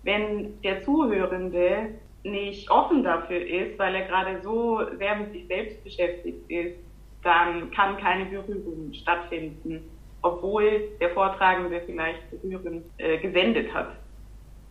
wenn 0.02 0.60
der 0.62 0.82
Zuhörende 0.82 1.94
nicht 2.24 2.70
offen 2.70 3.02
dafür 3.02 3.40
ist, 3.40 3.78
weil 3.78 3.94
er 3.94 4.06
gerade 4.06 4.42
so 4.42 4.80
sehr 4.98 5.16
mit 5.16 5.32
sich 5.32 5.46
selbst 5.46 5.82
beschäftigt 5.84 6.50
ist, 6.50 6.76
dann 7.22 7.70
kann 7.70 7.96
keine 7.98 8.26
Berührung 8.26 8.92
stattfinden, 8.92 9.82
obwohl 10.22 10.88
der 11.00 11.10
Vortragende 11.10 11.80
vielleicht 11.86 12.30
berührend 12.30 12.84
äh, 12.98 13.18
gesendet 13.18 13.72
hat. 13.72 13.96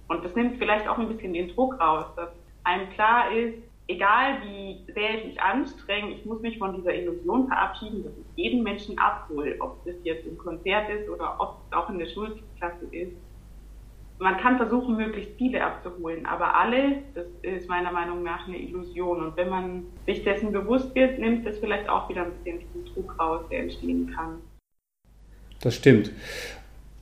Und 0.07 0.23
das 0.23 0.35
nimmt 0.35 0.57
vielleicht 0.57 0.87
auch 0.87 0.97
ein 0.97 1.09
bisschen 1.09 1.33
den 1.33 1.49
Druck 1.49 1.79
raus, 1.79 2.05
dass 2.15 2.29
einem 2.63 2.89
klar 2.91 3.31
ist, 3.31 3.57
egal 3.87 4.41
wie 4.43 4.91
sehr 4.93 5.17
ich 5.17 5.25
mich 5.25 5.41
anstrenge, 5.41 6.11
ich 6.11 6.25
muss 6.25 6.41
mich 6.41 6.57
von 6.57 6.75
dieser 6.75 6.93
Illusion 6.93 7.47
verabschieden, 7.47 8.03
dass 8.03 8.13
ich 8.17 8.25
jeden 8.43 8.63
Menschen 8.63 8.97
abhole, 8.97 9.55
ob 9.59 9.83
das 9.85 9.95
jetzt 10.03 10.25
im 10.25 10.37
Konzert 10.37 10.89
ist 10.89 11.09
oder 11.09 11.35
ob 11.39 11.57
es 11.65 11.77
auch 11.77 11.89
in 11.89 11.99
der 11.99 12.07
Schulklasse 12.07 12.85
ist 12.91 13.13
man 14.19 14.37
kann 14.37 14.57
versuchen, 14.57 14.97
möglichst 14.97 15.31
viele 15.37 15.63
abzuholen, 15.63 16.25
aber 16.25 16.55
alle, 16.55 17.03
das 17.13 17.25
ist 17.43 17.69
meiner 17.69 17.91
Meinung 17.91 18.23
nach 18.23 18.47
eine 18.47 18.57
Illusion. 18.57 19.23
Und 19.23 19.37
wenn 19.37 19.49
man 19.49 19.83
sich 20.05 20.23
dessen 20.23 20.51
bewusst 20.51 20.93
wird, 20.95 21.19
nimmt 21.19 21.45
das 21.45 21.59
vielleicht 21.59 21.87
auch 21.87 22.09
wieder 22.09 22.23
ein 22.23 22.31
bisschen 22.31 22.59
diesen 22.59 22.93
Druck 22.93 23.19
raus, 23.19 23.41
der 23.51 23.61
entstehen 23.61 24.11
kann. 24.15 24.39
Das 25.61 25.75
stimmt. 25.75 26.11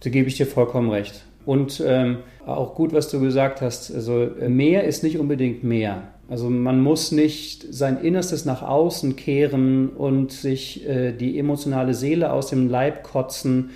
Da 0.02 0.10
gebe 0.10 0.28
ich 0.28 0.36
dir 0.36 0.46
vollkommen 0.46 0.90
recht. 0.90 1.26
Und 1.46 1.82
ähm, 1.86 2.18
auch 2.46 2.76
gut, 2.76 2.92
was 2.92 3.10
du 3.10 3.20
gesagt 3.20 3.62
hast. 3.62 3.94
Also 3.94 4.24
äh, 4.24 4.50
mehr 4.50 4.84
ist 4.84 5.04
nicht 5.04 5.20
unbedingt 5.20 5.64
mehr. 5.64 6.10
Also 6.28 6.50
man 6.50 6.82
muss 6.82 7.12
nicht 7.12 7.66
sein 7.74 8.02
Innerstes 8.02 8.46
nach 8.46 8.64
außen 8.64 9.16
kehren 9.16 9.90
und 9.90 10.32
sich 10.32 10.88
äh, 10.88 11.12
die 11.12 11.38
emotionale 11.38 11.94
Seele 11.94 12.34
aus 12.34 12.48
dem 12.48 12.68
Leib 12.68 13.04
kotzen, 13.04 13.72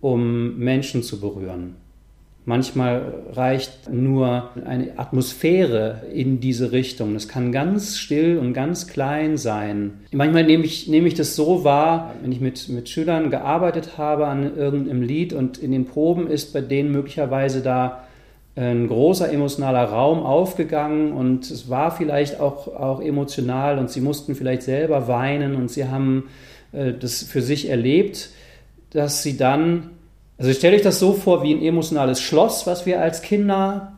um 0.00 0.58
Menschen 0.58 1.02
zu 1.02 1.20
berühren. 1.20 1.76
Manchmal 2.50 3.14
reicht 3.34 3.92
nur 3.92 4.50
eine 4.66 4.98
Atmosphäre 4.98 6.02
in 6.12 6.40
diese 6.40 6.72
Richtung. 6.72 7.14
Das 7.14 7.28
kann 7.28 7.52
ganz 7.52 7.96
still 7.96 8.38
und 8.38 8.54
ganz 8.54 8.88
klein 8.88 9.36
sein. 9.36 10.00
Manchmal 10.10 10.42
nehme 10.42 10.64
ich, 10.64 10.88
nehme 10.88 11.06
ich 11.06 11.14
das 11.14 11.36
so 11.36 11.62
wahr, 11.62 12.12
wenn 12.20 12.32
ich 12.32 12.40
mit, 12.40 12.68
mit 12.68 12.88
Schülern 12.88 13.30
gearbeitet 13.30 13.98
habe 13.98 14.26
an 14.26 14.56
irgendeinem 14.56 15.00
Lied 15.00 15.32
und 15.32 15.58
in 15.58 15.70
den 15.70 15.84
Proben 15.84 16.26
ist 16.26 16.52
bei 16.52 16.60
denen 16.60 16.90
möglicherweise 16.90 17.60
da 17.60 18.02
ein 18.56 18.88
großer 18.88 19.32
emotionaler 19.32 19.84
Raum 19.84 20.18
aufgegangen 20.18 21.12
und 21.12 21.48
es 21.48 21.70
war 21.70 21.92
vielleicht 21.92 22.40
auch, 22.40 22.66
auch 22.66 23.00
emotional 23.00 23.78
und 23.78 23.90
sie 23.90 24.00
mussten 24.00 24.34
vielleicht 24.34 24.62
selber 24.62 25.06
weinen 25.06 25.54
und 25.54 25.70
sie 25.70 25.84
haben 25.84 26.24
äh, 26.72 26.94
das 26.98 27.22
für 27.22 27.42
sich 27.42 27.70
erlebt, 27.70 28.30
dass 28.90 29.22
sie 29.22 29.36
dann 29.36 29.90
also 30.40 30.54
stellt 30.54 30.74
euch 30.74 30.82
das 30.82 30.98
so 30.98 31.12
vor 31.12 31.42
wie 31.42 31.52
ein 31.52 31.62
emotionales 31.62 32.18
Schloss, 32.18 32.66
was 32.66 32.86
wir 32.86 33.02
als 33.02 33.20
Kinder, 33.20 33.92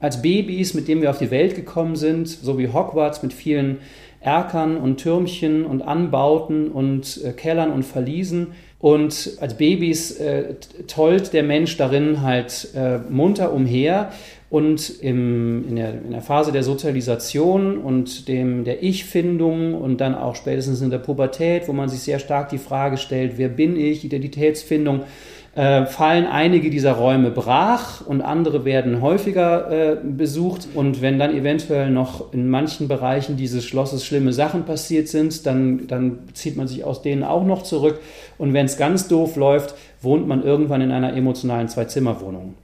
als 0.00 0.20
Babys, 0.20 0.74
mit 0.74 0.86
dem 0.86 1.00
wir 1.00 1.08
auf 1.08 1.18
die 1.18 1.30
Welt 1.30 1.54
gekommen 1.54 1.96
sind, 1.96 2.28
so 2.28 2.58
wie 2.58 2.68
Hogwarts 2.68 3.22
mit 3.22 3.32
vielen 3.32 3.78
Erkern 4.20 4.76
und 4.76 4.98
Türmchen 4.98 5.64
und 5.64 5.80
Anbauten 5.80 6.70
und 6.70 7.24
äh, 7.24 7.32
Kellern 7.32 7.72
und 7.72 7.84
Verliesen. 7.84 8.48
Und 8.78 9.38
als 9.40 9.56
Babys 9.56 10.10
äh, 10.20 10.56
tollt 10.86 11.32
der 11.32 11.42
Mensch 11.42 11.78
darin 11.78 12.20
halt 12.20 12.68
äh, 12.74 12.98
munter 13.08 13.54
umher. 13.54 14.12
Und 14.50 15.02
im, 15.02 15.68
in, 15.68 15.76
der, 15.76 15.92
in 15.92 16.10
der 16.10 16.22
Phase 16.22 16.52
der 16.52 16.62
Sozialisation 16.62 17.78
und 17.78 18.28
dem, 18.28 18.64
der 18.64 18.82
Ich-Findung 18.82 19.74
und 19.74 20.00
dann 20.00 20.14
auch 20.14 20.36
spätestens 20.36 20.82
in 20.82 20.90
der 20.90 20.98
Pubertät, 20.98 21.68
wo 21.68 21.72
man 21.72 21.88
sich 21.88 22.00
sehr 22.00 22.18
stark 22.18 22.48
die 22.48 22.58
Frage 22.58 22.96
stellt, 22.96 23.36
wer 23.36 23.48
bin 23.48 23.76
ich, 23.76 24.04
Identitätsfindung, 24.04 25.02
äh, 25.58 25.86
fallen 25.86 26.24
einige 26.24 26.70
dieser 26.70 26.92
Räume 26.92 27.32
brach 27.32 28.06
und 28.06 28.20
andere 28.20 28.64
werden 28.64 29.02
häufiger 29.02 29.70
äh, 29.72 29.96
besucht. 29.96 30.68
Und 30.72 31.02
wenn 31.02 31.18
dann 31.18 31.34
eventuell 31.34 31.90
noch 31.90 32.32
in 32.32 32.48
manchen 32.48 32.86
Bereichen 32.86 33.36
dieses 33.36 33.64
Schlosses 33.64 34.04
schlimme 34.06 34.32
Sachen 34.32 34.66
passiert 34.66 35.08
sind, 35.08 35.46
dann, 35.46 35.88
dann 35.88 36.20
zieht 36.32 36.56
man 36.56 36.68
sich 36.68 36.84
aus 36.84 37.02
denen 37.02 37.24
auch 37.24 37.44
noch 37.44 37.64
zurück. 37.64 37.98
Und 38.38 38.52
wenn 38.52 38.66
es 38.66 38.76
ganz 38.76 39.08
doof 39.08 39.34
läuft, 39.34 39.74
wohnt 40.00 40.28
man 40.28 40.44
irgendwann 40.44 40.80
in 40.80 40.92
einer 40.92 41.16
emotionalen 41.16 41.66
Zwei-Zimmer-Wohnung. 41.66 42.54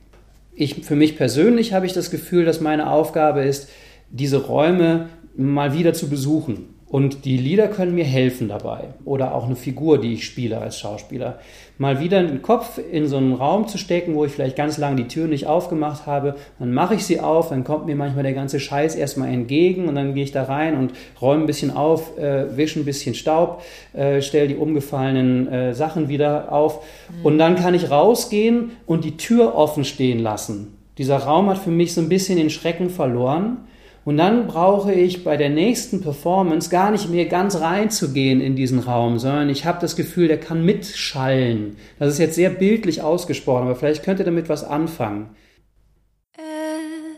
Ich, 0.55 0.85
für 0.85 0.95
mich 0.95 1.17
persönlich 1.17 1.73
habe 1.73 1.87
ich 1.87 1.95
das 1.95 2.13
Gefühl, 2.13 2.45
dass 2.45 2.61
meine 2.61 2.89
Aufgabe 2.89 3.43
ist, 3.43 3.71
diese 4.11 4.47
Räume 4.47 5.09
mal 5.37 5.77
wieder 5.77 5.95
zu 5.95 6.09
besuchen 6.09 6.74
und 6.95 7.25
die 7.25 7.37
Lieder 7.37 7.67
können 7.67 7.97
mir 7.97 8.05
helfen 8.05 8.47
dabei. 8.47 8.85
Oder 9.05 9.35
auch 9.35 9.47
eine 9.47 9.57
Figur, 9.57 10.01
die 10.01 10.13
ich 10.13 10.25
spiele 10.25 10.59
als 10.59 10.79
Schauspieler. 10.79 11.41
Mal 11.77 11.99
wieder 11.99 12.23
den 12.23 12.41
Kopf 12.41 12.79
in 12.79 13.09
so 13.09 13.17
einen 13.17 13.33
Raum 13.33 13.67
zu 13.67 13.79
stecken, 13.79 14.15
wo 14.15 14.25
ich 14.25 14.31
vielleicht 14.31 14.55
ganz 14.55 14.79
lange 14.79 14.95
die 14.95 15.09
Tür 15.09 15.27
nicht 15.27 15.49
aufgemacht 15.49 16.07
habe. 16.07 16.37
Dann 16.61 16.73
mache 16.73 16.95
ich 16.95 17.05
sie 17.05 17.19
auf, 17.19 17.49
dann 17.49 17.65
kommt 17.65 17.87
mir 17.87 17.97
manchmal 17.97 18.23
der 18.23 18.33
ganze 18.33 18.61
Scheiß 18.61 18.95
erstmal 18.95 19.31
entgegen 19.31 19.89
und 19.89 19.97
dann 19.97 20.15
gehe 20.15 20.23
ich 20.23 20.31
da 20.31 20.45
rein 20.45 20.79
und 20.79 20.93
räume 21.21 21.43
ein 21.43 21.47
bisschen 21.49 21.73
auf, 21.73 22.17
äh, 22.17 22.57
wische 22.57 22.79
ein 22.79 22.85
bisschen 22.85 23.17
Staub, 23.17 23.63
äh, 23.93 24.23
stelle 24.23 24.47
die 24.47 24.55
umgefallenen 24.55 25.49
äh, 25.49 25.75
Sachen 25.75 26.09
wieder 26.09 26.53
auf. 26.53 26.79
Mhm. 27.09 27.27
Und 27.27 27.39
dann 27.39 27.57
kann 27.57 27.75
ich 27.75 27.91
rausgehen 27.91 28.71
und 28.87 29.05
die 29.05 29.17
Tür 29.17 29.57
offen 29.57 29.85
stehen 29.85 30.21
lassen. 30.21 30.77
Dieser 30.99 31.17
Raum 31.17 31.51
hat 31.51 31.59
für 31.59 31.73
mich 31.73 31.93
so 31.93 32.01
ein 32.01 32.09
bisschen 32.09 32.39
den 32.39 32.51
Schrecken 32.51 32.89
verloren 32.89 33.57
und 34.05 34.19
dann 34.19 34.47
brauche 34.47 34.93
ich 34.93 35.25
bei 35.25 35.37
der 35.37 35.49
nächsten 35.49 36.03
Performance 36.03 36.69
gar 36.69 36.91
nicht 36.91 37.09
mehr 37.09 37.25
ganz 37.25 37.61
reinzugehen 37.61 38.41
in 38.41 38.55
diesen 38.55 38.81
Raum, 38.81 39.19
sondern 39.19 39.49
ich 39.49 39.65
habe 39.65 39.81
das 39.81 39.97
Gefühl, 39.97 40.29
der 40.29 40.39
kann 40.39 40.65
mitschallen. 40.65 41.77
Das 41.99 42.13
ist 42.13 42.19
jetzt 42.19 42.35
sehr 42.35 42.51
bildlich 42.51 43.01
ausgesprochen, 43.01 43.63
aber 43.63 43.77
vielleicht 43.77 44.05
könnt 44.05 44.19
ihr 44.19 44.27
damit 44.27 44.49
was 44.51 44.63
anfangen. 44.63 45.35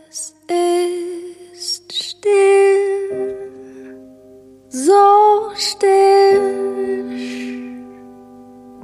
Es 0.09 0.33
ist 1.51 1.93
still, 1.93 3.35
so 4.69 5.51
still, 5.55 6.39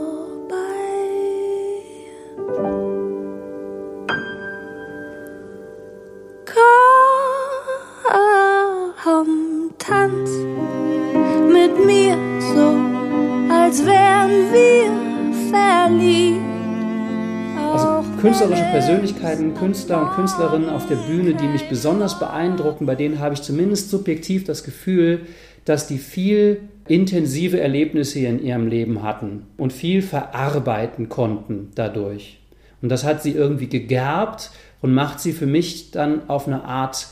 Künstlerische 18.28 18.64
Persönlichkeiten, 18.64 19.54
Künstler 19.54 20.02
und 20.02 20.12
Künstlerinnen 20.12 20.68
auf 20.68 20.86
der 20.86 20.98
Bühne, 20.98 21.34
die 21.34 21.48
mich 21.48 21.70
besonders 21.70 22.20
beeindrucken, 22.20 22.86
bei 22.86 22.96
denen 22.96 23.20
habe 23.20 23.34
ich 23.34 23.42
zumindest 23.42 23.90
subjektiv 23.90 24.44
das 24.44 24.66
Gefühl, 24.66 25.22
dass 25.64 25.88
die 25.88 25.98
viel 25.98 26.60
intensive 26.90 27.58
Erlebnisse 27.58 28.20
in 28.20 28.44
ihrem 28.44 28.68
Leben 28.68 29.02
hatten 29.02 29.48
und 29.56 29.72
viel 29.72 30.02
verarbeiten 30.02 31.08
konnten 31.08 31.72
dadurch. 31.76 32.42
Und 32.82 32.90
das 32.90 33.06
hat 33.06 33.24
sie 33.24 33.32
irgendwie 33.32 33.70
gegerbt 33.70 34.52
und 34.82 34.94
macht 34.94 35.22
sie 35.22 35.32
für 35.32 35.48
mich 35.48 35.92
dann 35.92 36.30
auf 36.30 36.48
eine 36.48 36.66
Art 36.66 37.08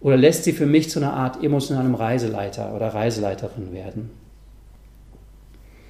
oder 0.00 0.18
lässt 0.18 0.44
sie 0.44 0.52
für 0.52 0.66
mich 0.66 0.90
zu 0.90 0.98
einer 0.98 1.14
Art 1.14 1.42
emotionalem 1.42 1.94
Reiseleiter 1.94 2.74
oder 2.74 2.88
Reiseleiterin 2.88 3.72
werden. 3.72 4.10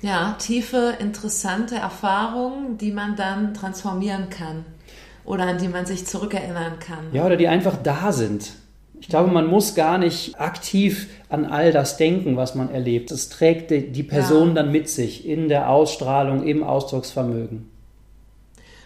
Ja, 0.03 0.35
tiefe, 0.39 0.97
interessante 0.99 1.77
Erfahrungen, 1.77 2.77
die 2.77 2.91
man 2.91 3.15
dann 3.15 3.55
transformieren 3.55 4.31
kann 4.31 4.65
oder 5.25 5.45
an 5.45 5.59
die 5.59 5.69
man 5.69 5.87
sich 5.87 6.07
zurückerinnern 6.07 6.81
kann. 6.81 7.07
Ja, 7.13 7.25
oder 7.25 7.37
die 7.37 7.47
einfach 7.47 7.77
da 7.81 8.11
sind. 8.11 8.53
Ich 9.01 9.09
glaube, 9.09 9.31
man 9.31 9.47
muss 9.47 9.77
gar 9.77 9.99
nicht 9.99 10.41
aktiv 10.41 11.09
an 11.29 11.45
all 11.45 11.73
das 11.73 11.97
denken, 11.97 12.37
was 12.37 12.57
man 12.57 12.71
erlebt. 12.71 13.11
Es 13.13 13.29
trägt 13.29 13.71
die 13.71 14.03
Person 14.03 14.49
ja. 14.49 14.55
dann 14.55 14.73
mit 14.73 14.89
sich 14.89 15.27
in 15.27 15.49
der 15.49 15.71
Ausstrahlung, 15.71 16.47
im 16.47 16.65
Ausdrucksvermögen. 16.65 17.69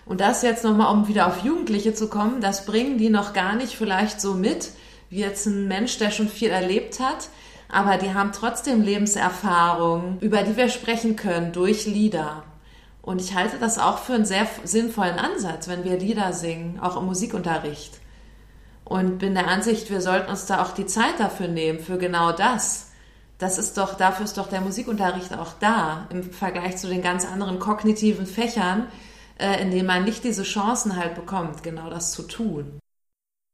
Und 0.04 0.20
das 0.20 0.42
jetzt 0.42 0.64
nochmal, 0.64 0.94
um 0.94 1.08
wieder 1.08 1.26
auf 1.26 1.44
Jugendliche 1.44 1.94
zu 1.94 2.08
kommen, 2.08 2.40
das 2.40 2.66
bringen 2.66 2.98
die 2.98 3.08
noch 3.08 3.32
gar 3.32 3.56
nicht 3.56 3.72
vielleicht 3.72 4.20
so 4.20 4.34
mit, 4.34 4.70
wie 5.10 5.20
jetzt 5.20 5.46
ein 5.46 5.66
Mensch, 5.66 5.98
der 5.98 6.10
schon 6.10 6.28
viel 6.28 6.50
erlebt 6.50 7.00
hat 7.00 7.28
aber 7.68 7.96
die 7.96 8.14
haben 8.14 8.32
trotzdem 8.32 8.82
Lebenserfahrung, 8.82 10.18
über 10.20 10.42
die 10.42 10.56
wir 10.56 10.68
sprechen 10.68 11.16
können 11.16 11.52
durch 11.52 11.86
Lieder. 11.86 12.44
Und 13.02 13.20
ich 13.20 13.34
halte 13.34 13.58
das 13.58 13.78
auch 13.78 13.98
für 13.98 14.14
einen 14.14 14.24
sehr 14.24 14.46
sinnvollen 14.64 15.18
Ansatz, 15.18 15.68
wenn 15.68 15.84
wir 15.84 15.98
Lieder 15.98 16.32
singen, 16.32 16.80
auch 16.80 16.96
im 16.96 17.06
Musikunterricht. 17.06 18.00
Und 18.84 19.18
bin 19.18 19.34
der 19.34 19.48
Ansicht, 19.48 19.90
wir 19.90 20.00
sollten 20.00 20.30
uns 20.30 20.46
da 20.46 20.62
auch 20.62 20.72
die 20.72 20.86
Zeit 20.86 21.18
dafür 21.18 21.48
nehmen, 21.48 21.80
für 21.80 21.98
genau 21.98 22.32
das. 22.32 22.90
Das 23.38 23.58
ist 23.58 23.76
doch, 23.76 23.94
dafür 23.94 24.24
ist 24.24 24.38
doch 24.38 24.48
der 24.48 24.60
Musikunterricht 24.60 25.36
auch 25.36 25.52
da, 25.60 26.06
im 26.10 26.22
Vergleich 26.32 26.78
zu 26.78 26.88
den 26.88 27.02
ganz 27.02 27.26
anderen 27.26 27.58
kognitiven 27.58 28.26
Fächern, 28.26 28.86
äh, 29.38 29.60
in 29.60 29.70
denen 29.70 29.86
man 29.86 30.04
nicht 30.04 30.24
diese 30.24 30.42
Chancen 30.42 30.96
halt 30.96 31.14
bekommt, 31.14 31.62
genau 31.62 31.90
das 31.90 32.12
zu 32.12 32.22
tun. 32.22 32.78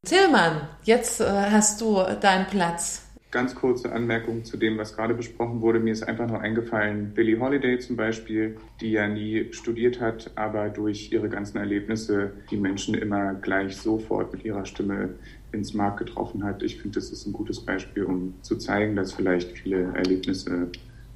Tillmann, 0.07 0.69
jetzt 0.85 1.21
äh, 1.21 1.51
hast 1.51 1.81
du 1.81 2.03
deinen 2.21 2.47
Platz 2.47 3.02
ganz 3.33 3.55
kurze 3.55 3.91
Anmerkung 3.91 4.45
zu 4.45 4.59
dem, 4.59 4.79
was 4.79 4.95
gerade 4.95 5.15
besprochen 5.15 5.63
wurde. 5.63 5.81
Mir 5.81 5.93
ist 5.93 6.03
einfach 6.03 6.29
nur 6.29 6.41
eingefallen, 6.41 7.13
Billie 7.15 7.41
Holiday 7.41 7.79
zum 7.79 7.97
Beispiel, 7.97 8.57
die 8.81 8.93
ja 8.93 9.09
nie 9.09 9.49
studiert 9.53 10.01
hat, 10.01 10.31
aber 10.37 10.69
durch 10.69 11.11
ihre 11.11 11.29
ganzen 11.29 11.57
Erlebnisse 11.57 12.33
die 12.51 12.59
Menschen 12.59 12.95
immer 12.95 13.35
gleich 13.35 13.77
sofort 13.77 14.33
mit 14.33 14.45
ihrer 14.45 14.67
Stimme 14.67 15.15
ins 15.51 15.73
Mark 15.73 15.99
getroffen 15.99 16.45
hat. 16.45 16.63
Ich 16.63 16.77
finde, 16.77 17.01
das 17.01 17.11
ist 17.11 17.27
ein 17.27 17.33
gutes 17.33 17.61
Beispiel, 17.61 18.05
um 18.05 18.35
zu 18.43 18.57
zeigen, 18.57 18.97
dass 18.97 19.15
vielleicht 19.15 19.59
viele 19.59 19.93
Erlebnisse 19.95 20.69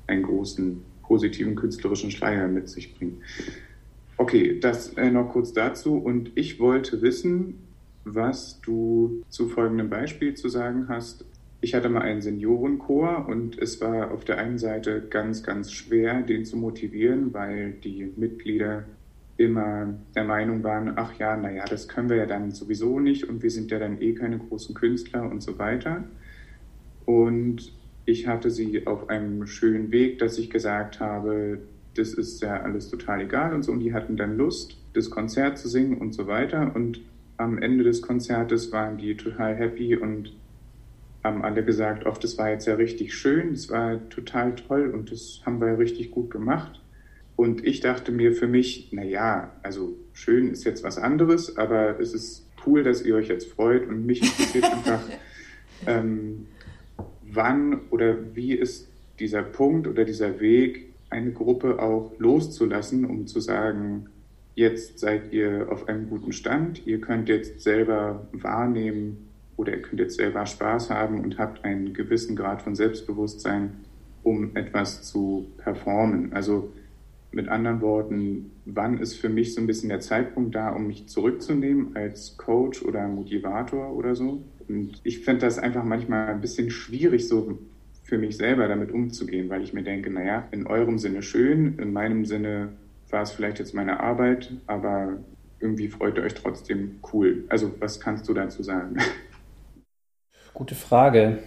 einen 0.06 0.23
großen 0.23 0.82
positiven 1.02 1.54
künstlerischen 1.54 2.11
Schleier 2.11 2.49
mit 2.49 2.68
sich 2.68 2.96
bringen. 2.96 3.23
Okay, 4.16 4.58
das 4.58 4.94
äh, 4.94 5.11
noch 5.11 5.28
kurz 5.28 5.52
dazu. 5.52 5.96
Und 5.96 6.32
ich 6.35 6.58
wollte 6.58 7.02
wissen, 7.02 7.58
was 8.04 8.61
du 8.62 9.23
zu 9.28 9.49
folgendem 9.49 9.90
Beispiel 9.90 10.35
zu 10.35 10.49
sagen 10.49 10.87
hast. 10.88 11.26
Ich 11.66 11.75
hatte 11.75 11.88
mal 11.88 12.02
einen 12.02 12.23
Seniorenchor 12.23 13.26
und 13.28 13.58
es 13.58 13.80
war 13.80 14.12
auf 14.12 14.25
der 14.25 14.38
einen 14.38 14.56
Seite 14.56 15.02
ganz, 15.11 15.42
ganz 15.42 15.73
schwer, 15.73 16.23
den 16.23 16.44
zu 16.44 16.56
motivieren, 16.56 17.35
weil 17.35 17.73
die 17.73 18.12
Mitglieder 18.14 18.85
immer 19.37 19.92
der 20.14 20.23
Meinung 20.23 20.62
waren, 20.62 20.92
ach 20.94 21.18
ja, 21.18 21.37
naja, 21.37 21.64
das 21.68 21.88
können 21.88 22.08
wir 22.08 22.18
ja 22.18 22.26
dann 22.26 22.52
sowieso 22.52 23.00
nicht 23.00 23.28
und 23.28 23.42
wir 23.42 23.50
sind 23.50 23.73
ja 23.73 23.80
dann 23.80 24.00
eh 24.00 24.14
keine 24.14 24.38
großen 24.38 24.76
Künstler 24.76 25.28
und 25.28 25.42
so 25.42 25.58
weiter. 25.58 26.04
Und 27.04 27.73
ich 28.04 28.28
hatte 28.28 28.52
sie 28.52 28.87
auf 28.87 29.08
einem 29.08 29.49
schönen 29.49 29.90
Weg, 29.90 30.20
dass 30.20 30.38
ich 30.38 30.50
gesagt 30.50 31.00
habe, 31.00 31.58
das 31.96 32.14
ist 32.14 32.40
ja 32.42 32.62
alles 32.62 32.90
total 32.90 33.23
egal 33.23 33.52
und 33.52 33.64
so. 33.64 33.73
Und 33.73 33.80
die 33.80 33.92
hatten 33.92 34.16
dann 34.16 34.37
Lust, 34.37 34.78
das 34.92 35.11
Konzert 35.11 35.58
zu 35.58 35.68
singen 35.68 35.99
und 35.99 36.14
so 36.14 36.28
weiter. 36.28 36.70
Und 36.76 37.00
am 37.38 37.58
Ende 37.58 37.82
des 37.82 38.02
Konzertes 38.02 38.70
waren 38.70 38.99
die 38.99 39.16
total 39.16 39.56
happy 39.56 39.96
und 39.96 40.32
haben 41.26 41.45
alle 41.45 41.64
gesagt, 41.64 42.06
ach, 42.06 42.18
das 42.18 42.38
war 42.38 42.50
jetzt 42.50 42.66
ja 42.66 42.75
richtig 42.75 43.14
schön, 43.14 43.52
das 43.52 43.68
war 43.71 44.09
total 44.09 44.54
toll 44.54 44.90
und 44.90 45.11
das 45.11 45.40
haben 45.45 45.61
wir 45.61 45.78
richtig 45.78 46.11
gut 46.11 46.30
gemacht. 46.30 46.80
Und 47.35 47.66
ich 47.66 47.80
dachte 47.80 48.12
mir 48.12 48.33
für 48.33 48.47
mich, 48.47 48.88
na 48.92 49.04
ja, 49.04 49.52
also 49.62 49.95
schön 50.14 50.50
ist 50.50 50.64
jetzt 50.64 50.85
was 50.85 50.97
anderes, 50.97 51.59
aber 51.59 52.00
es 52.00 52.14
ist 52.14 52.47
cool, 52.66 52.83
dass 52.83 53.02
ihr 53.02 53.14
euch 53.14 53.28
jetzt 53.28 53.50
freut 53.50 53.87
und 53.87 54.06
mich 54.06 54.23
interessiert 54.23 54.64
einfach, 54.73 55.02
ähm, 55.87 56.47
wann 57.23 57.80
oder 57.90 58.16
wie 58.35 58.54
ist 58.54 58.88
dieser 59.18 59.42
Punkt 59.42 59.87
oder 59.87 60.04
dieser 60.04 60.40
Weg, 60.40 60.95
eine 61.11 61.33
Gruppe 61.33 61.80
auch 61.80 62.12
loszulassen, 62.18 63.04
um 63.04 63.26
zu 63.26 63.40
sagen, 63.40 64.06
jetzt 64.54 64.99
seid 64.99 65.33
ihr 65.33 65.68
auf 65.71 65.88
einem 65.88 66.09
guten 66.09 66.33
Stand, 66.33 66.87
ihr 66.87 67.00
könnt 67.00 67.28
jetzt 67.28 67.61
selber 67.61 68.26
wahrnehmen 68.33 69.25
oder 69.56 69.72
ihr 69.72 69.82
könnt 69.82 70.00
jetzt 70.00 70.16
selber 70.16 70.44
Spaß 70.44 70.90
haben 70.90 71.20
und 71.20 71.38
habt 71.38 71.64
einen 71.64 71.94
gewissen 71.94 72.36
Grad 72.36 72.62
von 72.62 72.75
Selbstbewusstsein, 72.75 73.72
um 74.22 74.54
etwas 74.56 75.02
zu 75.02 75.46
performen. 75.58 76.32
Also 76.32 76.72
mit 77.32 77.48
anderen 77.48 77.80
Worten, 77.80 78.50
wann 78.64 78.98
ist 78.98 79.14
für 79.14 79.28
mich 79.28 79.54
so 79.54 79.60
ein 79.60 79.66
bisschen 79.66 79.88
der 79.88 80.00
Zeitpunkt 80.00 80.54
da, 80.54 80.70
um 80.70 80.86
mich 80.86 81.06
zurückzunehmen 81.06 81.96
als 81.96 82.36
Coach 82.36 82.82
oder 82.82 83.06
Motivator 83.08 83.94
oder 83.94 84.14
so? 84.14 84.42
Und 84.68 85.00
ich 85.04 85.20
finde 85.20 85.42
das 85.42 85.58
einfach 85.58 85.84
manchmal 85.84 86.28
ein 86.28 86.40
bisschen 86.40 86.70
schwierig, 86.70 87.28
so 87.28 87.58
für 88.02 88.18
mich 88.18 88.36
selber 88.36 88.68
damit 88.68 88.92
umzugehen, 88.92 89.48
weil 89.48 89.62
ich 89.62 89.72
mir 89.72 89.82
denke, 89.82 90.10
naja, 90.10 90.48
in 90.50 90.66
eurem 90.66 90.98
Sinne 90.98 91.22
schön, 91.22 91.78
in 91.78 91.92
meinem 91.92 92.25
Sinne 92.25 92.72
war 93.10 93.22
es 93.22 93.32
vielleicht 93.32 93.58
jetzt 93.58 93.75
meine 93.75 94.00
Arbeit, 94.00 94.52
aber 94.66 95.18
irgendwie 95.60 95.88
freut 95.88 96.16
ihr 96.16 96.25
euch 96.25 96.34
trotzdem 96.34 96.96
cool. 97.12 97.44
Also 97.48 97.72
was 97.80 98.00
kannst 98.00 98.28
du 98.28 98.34
dazu 98.34 98.62
sagen? 98.62 98.96
Gute 100.56 100.75
Frage. 100.75 101.40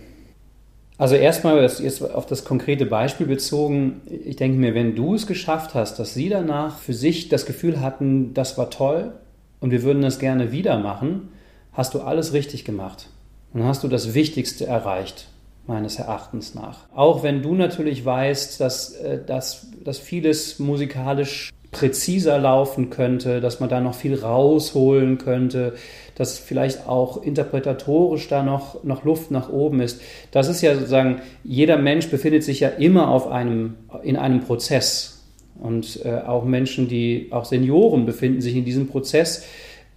Also 0.99 1.15
erstmal 1.15 1.59
jetzt 1.63 2.03
auf 2.03 2.27
das 2.27 2.45
konkrete 2.45 2.85
Beispiel 2.85 3.25
bezogen, 3.25 4.01
ich 4.05 4.35
denke 4.35 4.59
mir, 4.59 4.75
wenn 4.75 4.95
du 4.95 5.15
es 5.15 5.25
geschafft 5.25 5.73
hast, 5.73 5.97
dass 5.97 6.13
sie 6.13 6.29
danach 6.29 6.77
für 6.77 6.93
sich 6.93 7.27
das 7.27 7.47
Gefühl 7.47 7.81
hatten, 7.81 8.35
das 8.35 8.59
war 8.59 8.69
toll 8.69 9.13
und 9.61 9.71
wir 9.71 9.81
würden 9.81 10.03
das 10.03 10.19
gerne 10.19 10.51
wieder 10.51 10.77
machen, 10.77 11.29
hast 11.73 11.95
du 11.95 12.01
alles 12.01 12.33
richtig 12.33 12.65
gemacht. 12.65 13.09
Dann 13.51 13.63
hast 13.63 13.83
du 13.83 13.87
das 13.87 14.13
Wichtigste 14.13 14.67
erreicht, 14.67 15.27
meines 15.65 15.97
Erachtens 15.97 16.53
nach. 16.53 16.85
Auch 16.93 17.23
wenn 17.23 17.41
du 17.41 17.55
natürlich 17.55 18.05
weißt, 18.05 18.61
dass, 18.61 18.93
äh, 18.93 19.25
dass, 19.25 19.71
dass 19.83 19.97
vieles 19.97 20.59
musikalisch 20.59 21.49
präziser 21.71 22.37
laufen 22.37 22.91
könnte, 22.91 23.41
dass 23.41 23.59
man 23.59 23.69
da 23.69 23.79
noch 23.79 23.95
viel 23.95 24.15
rausholen 24.15 25.17
könnte, 25.17 25.73
dass 26.19 26.37
vielleicht 26.37 26.85
auch 26.85 27.23
interpretatorisch 27.23 28.27
da 28.27 28.43
noch, 28.43 28.83
noch 28.83 29.05
Luft 29.05 29.31
nach 29.31 29.47
oben 29.47 29.79
ist. 29.79 30.01
Das 30.31 30.49
ist 30.49 30.61
ja 30.61 30.75
sozusagen, 30.75 31.21
jeder 31.45 31.77
Mensch 31.77 32.09
befindet 32.09 32.43
sich 32.43 32.59
ja 32.59 32.67
immer 32.67 33.07
auf 33.07 33.29
einem, 33.31 33.75
in 34.03 34.17
einem 34.17 34.41
Prozess. 34.41 35.23
Und 35.61 36.03
äh, 36.03 36.17
auch 36.27 36.43
Menschen, 36.43 36.89
die, 36.89 37.29
auch 37.31 37.45
Senioren 37.45 38.05
befinden 38.05 38.41
sich 38.41 38.57
in 38.57 38.65
diesem 38.65 38.89
Prozess, 38.89 39.45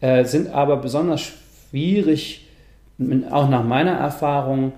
äh, 0.00 0.24
sind 0.24 0.54
aber 0.54 0.76
besonders 0.76 1.22
schwierig, 1.22 2.46
auch 3.30 3.48
nach 3.48 3.64
meiner 3.64 3.94
Erfahrung, 3.94 4.74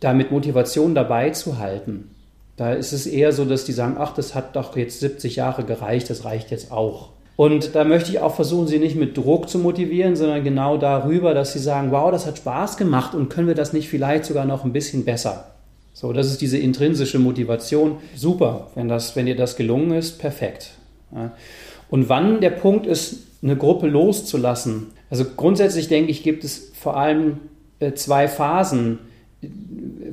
da 0.00 0.12
mit 0.12 0.32
Motivation 0.32 0.94
dabei 0.94 1.30
zu 1.30 1.56
halten. 1.58 2.10
Da 2.56 2.74
ist 2.74 2.92
es 2.92 3.06
eher 3.06 3.32
so, 3.32 3.46
dass 3.46 3.64
die 3.64 3.72
sagen, 3.72 3.96
ach, 3.98 4.12
das 4.12 4.34
hat 4.34 4.54
doch 4.54 4.76
jetzt 4.76 5.00
70 5.00 5.36
Jahre 5.36 5.64
gereicht, 5.64 6.10
das 6.10 6.26
reicht 6.26 6.50
jetzt 6.50 6.70
auch. 6.70 7.08
Und 7.36 7.74
da 7.74 7.84
möchte 7.84 8.10
ich 8.10 8.20
auch 8.20 8.34
versuchen, 8.34 8.68
sie 8.68 8.78
nicht 8.78 8.96
mit 8.96 9.16
Druck 9.16 9.48
zu 9.48 9.58
motivieren, 9.58 10.14
sondern 10.14 10.44
genau 10.44 10.76
darüber, 10.76 11.34
dass 11.34 11.52
sie 11.52 11.58
sagen, 11.58 11.90
wow, 11.90 12.10
das 12.10 12.26
hat 12.26 12.38
Spaß 12.38 12.76
gemacht 12.76 13.14
und 13.14 13.28
können 13.28 13.48
wir 13.48 13.56
das 13.56 13.72
nicht 13.72 13.88
vielleicht 13.88 14.24
sogar 14.24 14.44
noch 14.44 14.64
ein 14.64 14.72
bisschen 14.72 15.04
besser? 15.04 15.46
So, 15.92 16.12
das 16.12 16.28
ist 16.28 16.40
diese 16.40 16.58
intrinsische 16.58 17.18
Motivation. 17.18 17.96
Super, 18.14 18.68
wenn, 18.74 18.88
das, 18.88 19.16
wenn 19.16 19.26
dir 19.26 19.36
das 19.36 19.56
gelungen 19.56 19.92
ist, 19.92 20.18
perfekt. 20.18 20.72
Und 21.90 22.08
wann 22.08 22.40
der 22.40 22.50
Punkt 22.50 22.86
ist, 22.86 23.18
eine 23.42 23.56
Gruppe 23.56 23.86
loszulassen. 23.86 24.88
Also 25.10 25.24
grundsätzlich 25.36 25.88
denke 25.88 26.10
ich, 26.10 26.22
gibt 26.22 26.44
es 26.44 26.72
vor 26.74 26.96
allem 26.96 27.40
äh, 27.78 27.92
zwei 27.92 28.26
Phasen 28.26 28.98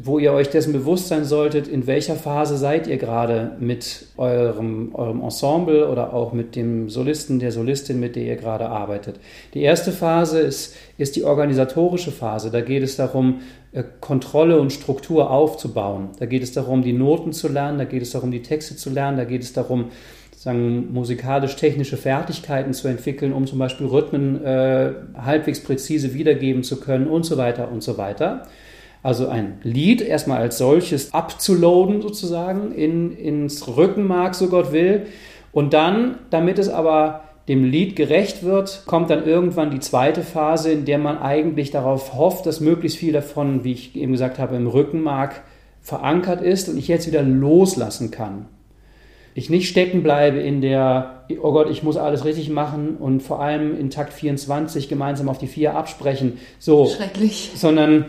wo 0.04 0.20
ihr 0.20 0.32
euch 0.34 0.50
dessen 0.50 0.74
bewusst 0.74 1.08
sein 1.08 1.26
solltet, 1.26 1.67
in 1.67 1.86
welcher 1.86 2.15
Phase 2.15 2.58
seid 2.58 2.88
ihr 2.88 2.98
gerade 2.98 3.56
mit 3.60 4.08
eurem, 4.17 4.96
eurem 4.96 5.22
Ensemble 5.22 5.88
oder 5.88 6.13
auch 6.13 6.34
mit 6.34 6.56
dem 6.56 6.89
Solisten, 6.89 7.39
der 7.39 7.52
Solistin, 7.52 8.00
mit 8.00 8.15
der 8.15 8.24
ihr 8.24 8.36
gerade 8.36 8.67
arbeitet. 8.70 9.20
Die 9.54 9.62
erste 9.62 9.91
Phase 9.91 10.39
ist, 10.39 10.76
ist 10.98 11.15
die 11.15 11.24
organisatorische 11.24 12.12
Phase. 12.12 12.50
Da 12.50 12.62
geht 12.62 12.84
es 12.84 12.96
darum, 12.96 13.41
äh, 13.74 13.84
Kontrolle 14.00 14.60
und 14.60 14.72
Struktur 14.72 15.30
aufzubauen. 15.30 16.10
Da 16.20 16.26
geht 16.26 16.44
es 16.44 16.52
darum, 16.52 16.82
die 16.82 16.94
Noten 16.94 17.34
zu 17.34 17.48
lernen, 17.48 17.78
da 17.78 17.86
geht 17.86 18.02
es 18.02 18.12
darum, 18.12 18.32
die 18.32 18.41
Texte 18.41 18.76
zu 18.76 18.89
lernen, 18.89 19.17
da 19.17 19.26
geht 19.26 19.44
es 19.44 19.54
darum, 19.54 19.91
sagen, 20.36 20.91
musikalisch-technische 20.91 21.98
Fertigkeiten 21.98 22.74
zu 22.74 22.88
entwickeln, 22.88 23.32
um 23.32 23.46
zum 23.46 23.60
Beispiel 23.60 23.86
Rhythmen 23.86 24.44
äh, 24.44 24.94
halbwegs 25.15 25.62
präzise 25.62 26.15
wiedergeben 26.15 26.63
zu 26.63 26.80
können 26.80 27.06
und 27.06 27.26
so 27.26 27.38
weiter 27.38 27.72
und 27.72 27.84
so 27.84 27.98
weiter. 28.00 28.48
Also 29.04 29.28
ein 29.28 29.60
Lied 29.64 30.02
erstmal 30.02 30.40
als 30.40 30.58
solches 30.58 31.14
abzuloaden 31.14 32.02
sozusagen 32.02 32.72
in, 32.72 33.18
ins 33.18 33.68
Rückenmark, 33.76 34.36
so 34.36 34.48
Gott 34.48 34.72
will. 34.72 35.08
Und 35.52 35.74
dann, 35.74 36.20
damit 36.30 36.60
es 36.60 36.70
aber 36.70 37.24
dem 37.48 37.64
Lied 37.64 37.96
gerecht 37.96 38.44
wird, 38.44 38.84
kommt 38.86 39.10
dann 39.10 39.26
irgendwann 39.26 39.72
die 39.72 39.80
zweite 39.80 40.22
Phase, 40.22 40.72
in 40.72 40.86
der 40.86 41.00
man 41.00 41.18
eigentlich 41.18 41.72
darauf 41.72 42.14
hofft, 42.14 42.46
dass 42.46 42.60
möglichst 42.60 42.98
viel 42.98 43.12
davon, 43.12 43.64
wie 43.64 43.74
ich 43.74 43.96
eben 43.96 44.12
gesagt 44.12 44.38
habe, 44.38 44.56
im 44.56 44.68
Rückenmark 44.68 45.42
verankert 45.82 46.42
ist 46.42 46.70
und 46.70 46.78
ich 46.78 46.88
jetzt 46.88 47.08
wieder 47.08 47.24
loslassen 47.24 48.12
kann. 48.12 48.46
Ich 49.34 49.50
nicht 49.50 49.68
stecken 49.68 50.04
bleibe 50.04 50.40
in 50.40 50.62
der, 50.62 51.24
oh 51.42 51.54
Gott, 51.54 51.70
ich 51.70 51.84
muss 51.84 51.98
alles 51.98 52.26
richtig 52.26 52.50
machen 52.50 52.98
und 52.98 53.24
vor 53.24 53.42
allem 53.42 53.80
in 53.80 53.90
Takt 53.90 54.14
24 54.14 54.90
gemeinsam 54.90 55.30
auf 55.30 55.38
die 55.38 55.48
vier 55.48 55.76
absprechen. 55.76 56.38
So. 56.60 56.86
Schrecklich. 56.86 57.52
Sondern 57.56 58.06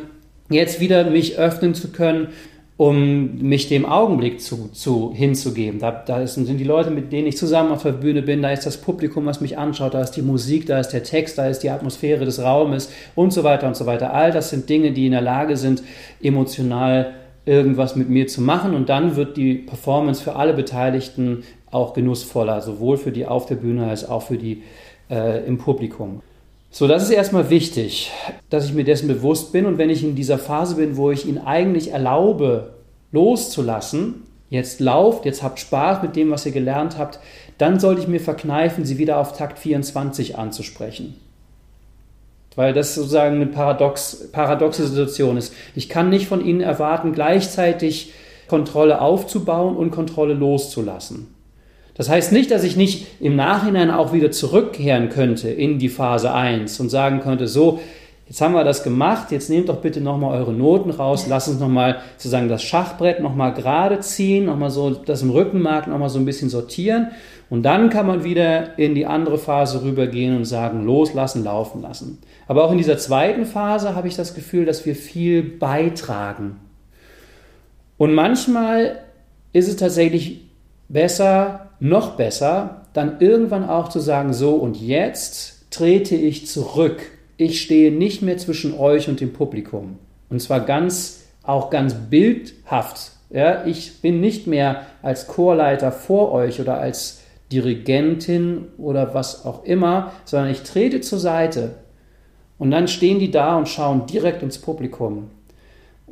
jetzt 0.52 0.80
wieder 0.80 1.04
mich 1.10 1.38
öffnen 1.38 1.74
zu 1.74 1.92
können, 1.92 2.28
um 2.76 3.38
mich 3.38 3.68
dem 3.68 3.86
Augenblick 3.86 4.40
zu, 4.40 4.70
zu, 4.72 5.12
hinzugeben. 5.14 5.78
Da, 5.78 5.90
da 5.92 6.26
sind 6.26 6.48
die 6.48 6.64
Leute, 6.64 6.90
mit 6.90 7.12
denen 7.12 7.28
ich 7.28 7.36
zusammen 7.36 7.70
auf 7.70 7.82
der 7.82 7.92
Bühne 7.92 8.22
bin, 8.22 8.42
da 8.42 8.50
ist 8.50 8.66
das 8.66 8.78
Publikum, 8.78 9.26
was 9.26 9.40
mich 9.40 9.58
anschaut, 9.58 9.94
da 9.94 10.00
ist 10.00 10.12
die 10.12 10.22
Musik, 10.22 10.66
da 10.66 10.80
ist 10.80 10.88
der 10.88 11.04
Text, 11.04 11.38
da 11.38 11.46
ist 11.46 11.60
die 11.60 11.70
Atmosphäre 11.70 12.24
des 12.24 12.42
Raumes 12.42 12.90
und 13.14 13.32
so 13.32 13.44
weiter 13.44 13.68
und 13.68 13.76
so 13.76 13.86
weiter. 13.86 14.12
All 14.12 14.32
das 14.32 14.50
sind 14.50 14.68
Dinge, 14.68 14.92
die 14.92 15.06
in 15.06 15.12
der 15.12 15.20
Lage 15.20 15.56
sind, 15.56 15.82
emotional 16.22 17.12
irgendwas 17.44 17.94
mit 17.94 18.08
mir 18.08 18.26
zu 18.26 18.40
machen 18.40 18.74
und 18.74 18.88
dann 18.88 19.16
wird 19.16 19.36
die 19.36 19.54
Performance 19.54 20.22
für 20.22 20.36
alle 20.36 20.54
Beteiligten 20.54 21.44
auch 21.70 21.94
genussvoller, 21.94 22.60
sowohl 22.62 22.96
für 22.96 23.12
die 23.12 23.26
auf 23.26 23.46
der 23.46 23.56
Bühne 23.56 23.86
als 23.86 24.08
auch 24.08 24.22
für 24.22 24.38
die 24.38 24.62
äh, 25.10 25.44
im 25.46 25.58
Publikum. 25.58 26.22
So, 26.74 26.88
das 26.88 27.02
ist 27.02 27.10
erstmal 27.10 27.50
wichtig, 27.50 28.10
dass 28.48 28.64
ich 28.64 28.72
mir 28.72 28.84
dessen 28.84 29.06
bewusst 29.06 29.52
bin 29.52 29.66
und 29.66 29.76
wenn 29.76 29.90
ich 29.90 30.02
in 30.02 30.14
dieser 30.14 30.38
Phase 30.38 30.76
bin, 30.76 30.96
wo 30.96 31.10
ich 31.10 31.26
ihn 31.28 31.36
eigentlich 31.36 31.92
erlaube, 31.92 32.72
loszulassen, 33.12 34.22
jetzt 34.48 34.80
lauft, 34.80 35.26
jetzt 35.26 35.42
habt 35.42 35.60
Spaß 35.60 36.02
mit 36.02 36.16
dem, 36.16 36.30
was 36.30 36.46
ihr 36.46 36.52
gelernt 36.52 36.96
habt, 36.96 37.20
dann 37.58 37.78
sollte 37.78 38.00
ich 38.00 38.08
mir 38.08 38.20
verkneifen, 38.20 38.86
sie 38.86 38.96
wieder 38.96 39.18
auf 39.18 39.36
Takt 39.36 39.58
24 39.58 40.38
anzusprechen. 40.38 41.14
Weil 42.56 42.72
das 42.72 42.94
sozusagen 42.94 43.36
eine 43.36 43.46
paradox, 43.46 44.30
paradoxe 44.32 44.88
Situation 44.88 45.36
ist. 45.36 45.52
Ich 45.74 45.90
kann 45.90 46.08
nicht 46.08 46.26
von 46.26 46.42
ihnen 46.42 46.62
erwarten, 46.62 47.12
gleichzeitig 47.12 48.14
Kontrolle 48.48 49.02
aufzubauen 49.02 49.76
und 49.76 49.90
Kontrolle 49.90 50.32
loszulassen. 50.32 51.34
Das 51.94 52.08
heißt 52.08 52.32
nicht, 52.32 52.50
dass 52.50 52.64
ich 52.64 52.76
nicht 52.76 53.06
im 53.20 53.36
Nachhinein 53.36 53.90
auch 53.90 54.12
wieder 54.12 54.30
zurückkehren 54.30 55.10
könnte 55.10 55.50
in 55.50 55.78
die 55.78 55.90
Phase 55.90 56.32
1 56.32 56.80
und 56.80 56.88
sagen 56.88 57.20
könnte, 57.20 57.46
so, 57.46 57.80
jetzt 58.26 58.40
haben 58.40 58.54
wir 58.54 58.64
das 58.64 58.82
gemacht, 58.82 59.30
jetzt 59.30 59.50
nehmt 59.50 59.68
doch 59.68 59.82
bitte 59.82 60.00
nochmal 60.00 60.38
eure 60.38 60.54
Noten 60.54 60.90
raus, 60.90 61.26
lasst 61.28 61.48
uns 61.48 61.60
nochmal 61.60 62.00
sozusagen 62.16 62.48
das 62.48 62.62
Schachbrett 62.62 63.20
nochmal 63.20 63.52
gerade 63.52 64.00
ziehen, 64.00 64.46
nochmal 64.46 64.70
so 64.70 64.90
das 64.90 65.20
im 65.20 65.30
Rückenmark 65.30 65.86
nochmal 65.86 66.08
so 66.08 66.18
ein 66.18 66.24
bisschen 66.24 66.48
sortieren 66.48 67.08
und 67.50 67.64
dann 67.64 67.90
kann 67.90 68.06
man 68.06 68.24
wieder 68.24 68.78
in 68.78 68.94
die 68.94 69.04
andere 69.04 69.36
Phase 69.36 69.82
rübergehen 69.82 70.34
und 70.34 70.46
sagen, 70.46 70.86
loslassen, 70.86 71.44
laufen 71.44 71.82
lassen. 71.82 72.18
Aber 72.46 72.64
auch 72.64 72.72
in 72.72 72.78
dieser 72.78 72.96
zweiten 72.96 73.44
Phase 73.44 73.94
habe 73.94 74.08
ich 74.08 74.16
das 74.16 74.32
Gefühl, 74.32 74.64
dass 74.64 74.86
wir 74.86 74.96
viel 74.96 75.42
beitragen. 75.42 76.56
Und 77.98 78.14
manchmal 78.14 79.00
ist 79.52 79.68
es 79.68 79.76
tatsächlich 79.76 80.46
besser, 80.88 81.71
noch 81.82 82.12
besser, 82.12 82.82
dann 82.92 83.16
irgendwann 83.18 83.68
auch 83.68 83.88
zu 83.88 83.98
sagen, 83.98 84.32
so 84.32 84.54
und 84.54 84.80
jetzt 84.80 85.66
trete 85.70 86.14
ich 86.14 86.46
zurück. 86.46 87.02
Ich 87.36 87.60
stehe 87.60 87.90
nicht 87.90 88.22
mehr 88.22 88.38
zwischen 88.38 88.78
euch 88.78 89.08
und 89.08 89.20
dem 89.20 89.32
Publikum. 89.32 89.98
Und 90.30 90.40
zwar 90.40 90.60
ganz, 90.60 91.24
auch 91.42 91.70
ganz 91.70 91.94
bildhaft. 91.94 93.10
Ja, 93.30 93.66
ich 93.66 94.00
bin 94.00 94.20
nicht 94.20 94.46
mehr 94.46 94.86
als 95.02 95.26
Chorleiter 95.26 95.90
vor 95.90 96.30
euch 96.30 96.60
oder 96.60 96.78
als 96.78 97.22
Dirigentin 97.50 98.68
oder 98.78 99.12
was 99.12 99.44
auch 99.44 99.64
immer, 99.64 100.12
sondern 100.24 100.50
ich 100.50 100.62
trete 100.62 101.00
zur 101.00 101.18
Seite. 101.18 101.74
Und 102.58 102.70
dann 102.70 102.86
stehen 102.86 103.18
die 103.18 103.32
da 103.32 103.58
und 103.58 103.68
schauen 103.68 104.06
direkt 104.06 104.44
ins 104.44 104.58
Publikum. 104.58 105.30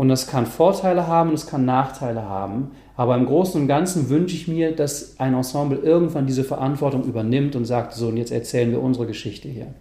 Und 0.01 0.09
das 0.09 0.27
kann 0.27 0.47
Vorteile 0.47 1.09
haben 1.09 1.29
und 1.29 1.35
es 1.35 1.47
kann 1.47 1.67
Nachteile 1.67 2.23
haben. 2.23 2.71
Aber 2.97 3.17
im 3.17 3.27
Großen 3.27 3.61
und 3.61 3.69
Ganzen 3.69 4.09
wünsche 4.09 4.35
ich 4.35 4.49
mir, 4.49 4.75
dass 4.75 5.21
ein 5.21 5.35
Ensemble 5.35 5.77
irgendwann 5.77 6.27
diese 6.27 6.43
Verantwortung 6.43 7.05
übernimmt 7.05 7.55
und 7.55 7.67
sagt, 7.67 7.93
so, 7.93 8.09
und 8.09 8.17
jetzt 8.17 8.33
erzählen 8.33 8.71
wir 8.71 8.81
unsere 8.81 9.07
Geschichte 9.07 9.47
hier. 9.47 9.75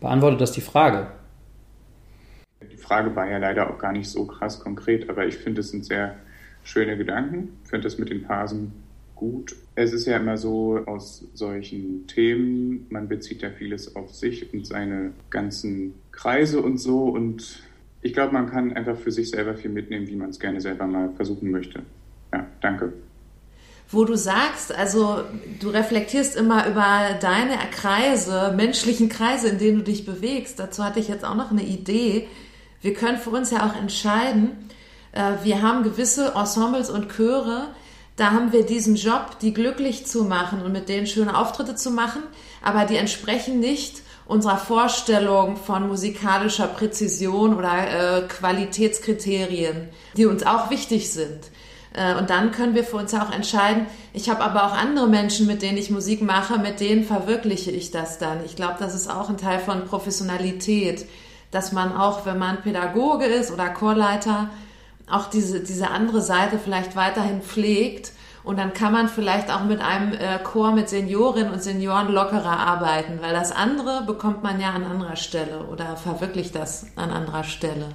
Beantwortet 0.00 0.40
das 0.40 0.52
die 0.52 0.60
Frage? 0.60 1.08
Die 2.62 2.76
Frage 2.76 3.16
war 3.16 3.28
ja 3.28 3.38
leider 3.38 3.68
auch 3.74 3.78
gar 3.78 3.90
nicht 3.90 4.08
so 4.08 4.24
krass 4.24 4.60
konkret, 4.60 5.10
aber 5.10 5.26
ich 5.26 5.36
finde, 5.36 5.62
es 5.62 5.70
sind 5.70 5.84
sehr 5.84 6.14
schöne 6.62 6.96
Gedanken. 6.96 7.58
Ich 7.64 7.70
finde 7.70 7.88
das 7.88 7.98
mit 7.98 8.08
den 8.08 8.20
Phasen 8.24 8.70
gut. 9.16 9.56
Es 9.74 9.92
ist 9.92 10.06
ja 10.06 10.16
immer 10.16 10.36
so 10.36 10.78
aus 10.86 11.24
solchen 11.34 12.06
Themen, 12.06 12.86
man 12.88 13.08
bezieht 13.08 13.42
ja 13.42 13.50
vieles 13.50 13.96
auf 13.96 14.14
sich 14.14 14.54
und 14.54 14.64
seine 14.64 15.10
ganzen 15.28 15.94
Kreise 16.12 16.62
und 16.62 16.78
so 16.78 17.08
und 17.08 17.67
ich 18.00 18.12
glaube, 18.12 18.32
man 18.32 18.48
kann 18.48 18.72
einfach 18.74 18.96
für 18.96 19.10
sich 19.10 19.30
selber 19.30 19.54
viel 19.54 19.70
mitnehmen, 19.70 20.06
wie 20.06 20.16
man 20.16 20.30
es 20.30 20.38
gerne 20.38 20.60
selber 20.60 20.86
mal 20.86 21.10
versuchen 21.16 21.50
möchte. 21.50 21.82
Ja, 22.32 22.46
danke. 22.60 22.92
Wo 23.90 24.04
du 24.04 24.16
sagst, 24.16 24.74
also 24.76 25.22
du 25.60 25.70
reflektierst 25.70 26.36
immer 26.36 26.68
über 26.68 27.18
deine 27.20 27.56
Kreise, 27.72 28.52
menschlichen 28.54 29.08
Kreise, 29.08 29.48
in 29.48 29.58
denen 29.58 29.78
du 29.78 29.84
dich 29.84 30.04
bewegst. 30.04 30.58
Dazu 30.58 30.84
hatte 30.84 31.00
ich 31.00 31.08
jetzt 31.08 31.24
auch 31.24 31.34
noch 31.34 31.50
eine 31.50 31.62
Idee. 31.62 32.28
Wir 32.82 32.92
können 32.94 33.16
für 33.16 33.30
uns 33.30 33.50
ja 33.50 33.66
auch 33.66 33.74
entscheiden, 33.74 34.50
äh, 35.12 35.32
wir 35.42 35.62
haben 35.62 35.82
gewisse 35.82 36.34
Ensembles 36.34 36.90
und 36.90 37.08
Chöre, 37.08 37.68
da 38.16 38.32
haben 38.32 38.52
wir 38.52 38.66
diesen 38.66 38.96
Job, 38.96 39.38
die 39.40 39.54
glücklich 39.54 40.06
zu 40.06 40.24
machen 40.24 40.60
und 40.62 40.72
mit 40.72 40.88
denen 40.88 41.06
schöne 41.06 41.36
Auftritte 41.36 41.76
zu 41.76 41.90
machen, 41.90 42.22
aber 42.62 42.84
die 42.84 42.96
entsprechen 42.96 43.60
nicht 43.60 44.02
unserer 44.28 44.58
Vorstellung 44.58 45.56
von 45.56 45.88
musikalischer 45.88 46.68
Präzision 46.68 47.56
oder 47.56 48.18
äh, 48.18 48.28
Qualitätskriterien, 48.28 49.88
die 50.16 50.26
uns 50.26 50.44
auch 50.44 50.70
wichtig 50.70 51.10
sind. 51.10 51.50
Äh, 51.94 52.14
und 52.16 52.28
dann 52.28 52.52
können 52.52 52.74
wir 52.74 52.84
für 52.84 52.96
uns 52.96 53.14
auch 53.14 53.32
entscheiden, 53.32 53.86
ich 54.12 54.28
habe 54.28 54.44
aber 54.44 54.66
auch 54.66 54.74
andere 54.74 55.08
Menschen, 55.08 55.46
mit 55.46 55.62
denen 55.62 55.78
ich 55.78 55.90
Musik 55.90 56.20
mache, 56.20 56.58
mit 56.58 56.78
denen 56.78 57.04
verwirkliche 57.04 57.70
ich 57.70 57.90
das 57.90 58.18
dann. 58.18 58.44
Ich 58.44 58.54
glaube, 58.54 58.76
das 58.78 58.94
ist 58.94 59.10
auch 59.10 59.30
ein 59.30 59.38
Teil 59.38 59.60
von 59.60 59.86
Professionalität, 59.86 61.06
dass 61.50 61.72
man 61.72 61.96
auch, 61.96 62.26
wenn 62.26 62.38
man 62.38 62.60
Pädagoge 62.60 63.24
ist 63.24 63.50
oder 63.50 63.70
Chorleiter, 63.70 64.50
auch 65.10 65.30
diese, 65.30 65.60
diese 65.60 65.88
andere 65.88 66.20
Seite 66.20 66.58
vielleicht 66.62 66.96
weiterhin 66.96 67.40
pflegt 67.40 68.12
und 68.48 68.58
dann 68.58 68.72
kann 68.72 68.94
man 68.94 69.10
vielleicht 69.10 69.52
auch 69.52 69.64
mit 69.64 69.82
einem 69.82 70.14
äh, 70.14 70.38
Chor 70.42 70.72
mit 70.72 70.88
Seniorinnen 70.88 71.52
und 71.52 71.62
Senioren 71.62 72.08
lockerer 72.10 72.58
arbeiten, 72.58 73.18
weil 73.20 73.34
das 73.34 73.52
andere 73.52 74.04
bekommt 74.06 74.42
man 74.42 74.58
ja 74.58 74.70
an 74.70 74.84
anderer 74.84 75.16
Stelle 75.16 75.64
oder 75.70 75.98
verwirklicht 75.98 76.54
das 76.54 76.86
an 76.96 77.10
anderer 77.10 77.44
Stelle. 77.44 77.90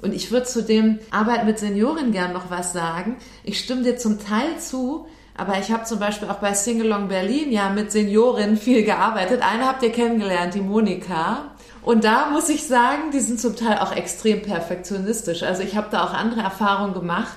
Und 0.00 0.14
ich 0.14 0.30
würde 0.30 0.46
zu 0.46 0.62
dem 0.62 1.00
Arbeit 1.10 1.46
mit 1.46 1.58
Seniorinnen 1.58 2.12
gern 2.12 2.32
noch 2.32 2.48
was 2.48 2.72
sagen. 2.72 3.16
Ich 3.42 3.58
stimme 3.58 3.82
dir 3.82 3.96
zum 3.96 4.20
Teil 4.20 4.56
zu, 4.60 5.08
aber 5.36 5.58
ich 5.58 5.72
habe 5.72 5.82
zum 5.82 5.98
Beispiel 5.98 6.28
auch 6.28 6.38
bei 6.38 6.54
Singalong 6.54 7.08
Berlin 7.08 7.50
ja 7.50 7.68
mit 7.68 7.90
Seniorinnen 7.90 8.58
viel 8.58 8.84
gearbeitet. 8.84 9.42
Eine 9.42 9.66
habt 9.66 9.82
ihr 9.82 9.90
kennengelernt, 9.90 10.54
die 10.54 10.60
Monika. 10.60 11.56
Und 11.82 12.04
da 12.04 12.30
muss 12.30 12.48
ich 12.50 12.68
sagen, 12.68 13.10
die 13.12 13.18
sind 13.18 13.40
zum 13.40 13.56
Teil 13.56 13.78
auch 13.78 13.90
extrem 13.90 14.42
perfektionistisch. 14.42 15.42
Also 15.42 15.64
ich 15.64 15.74
habe 15.74 15.88
da 15.90 16.04
auch 16.04 16.14
andere 16.14 16.42
Erfahrungen 16.42 16.94
gemacht 16.94 17.34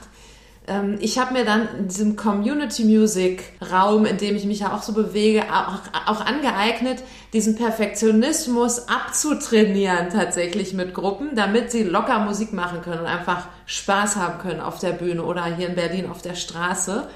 ich 1.00 1.20
habe 1.20 1.34
mir 1.34 1.46
dann 1.46 1.68
in 1.78 1.88
diesem 1.90 2.16
Community 2.16 2.86
Music 2.86 3.44
Raum, 3.72 4.06
in 4.06 4.18
dem 4.18 4.36
ich 4.36 4.46
mich 4.46 4.62
ja 4.62 4.74
auch 4.74 4.82
so 4.82 4.94
bewege, 4.94 5.44
auch, 5.44 5.82
auch 6.08 6.26
angeeignet, 6.26 7.04
diesen 7.34 7.56
Perfektionismus 7.56 8.88
abzutrainieren 8.90 10.10
tatsächlich 10.10 10.74
mit 10.74 10.96
Gruppen, 10.96 11.36
damit 11.36 11.70
sie 11.70 11.84
locker 11.84 12.18
Musik 12.20 12.52
machen 12.52 12.82
können 12.82 13.02
und 13.02 13.06
einfach 13.06 13.48
Spaß 13.68 14.16
haben 14.16 14.40
können 14.40 14.60
auf 14.60 14.80
der 14.80 14.94
Bühne 14.94 15.24
oder 15.24 15.46
hier 15.46 15.70
in 15.70 15.76
Berlin 15.76 16.10
auf 16.10 16.24
der 16.24 16.34
Straße. 16.34 17.10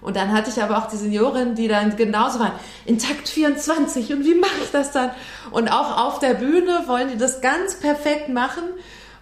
Und 0.00 0.16
dann 0.16 0.32
hatte 0.32 0.50
ich 0.50 0.62
aber 0.62 0.78
auch 0.78 0.86
die 0.86 0.96
Seniorin, 0.96 1.54
die 1.54 1.68
dann 1.68 1.96
genauso 1.96 2.38
waren, 2.38 2.52
in 2.86 2.98
Takt 2.98 3.28
24 3.28 4.12
und 4.12 4.24
wie 4.24 4.34
mache 4.34 4.62
ich 4.62 4.70
das 4.70 4.92
dann? 4.92 5.10
Und 5.50 5.68
auch 5.68 6.06
auf 6.06 6.18
der 6.20 6.34
Bühne 6.34 6.84
wollen 6.86 7.08
die 7.08 7.18
das 7.18 7.42
ganz 7.42 7.80
perfekt 7.80 8.30
machen. 8.30 8.64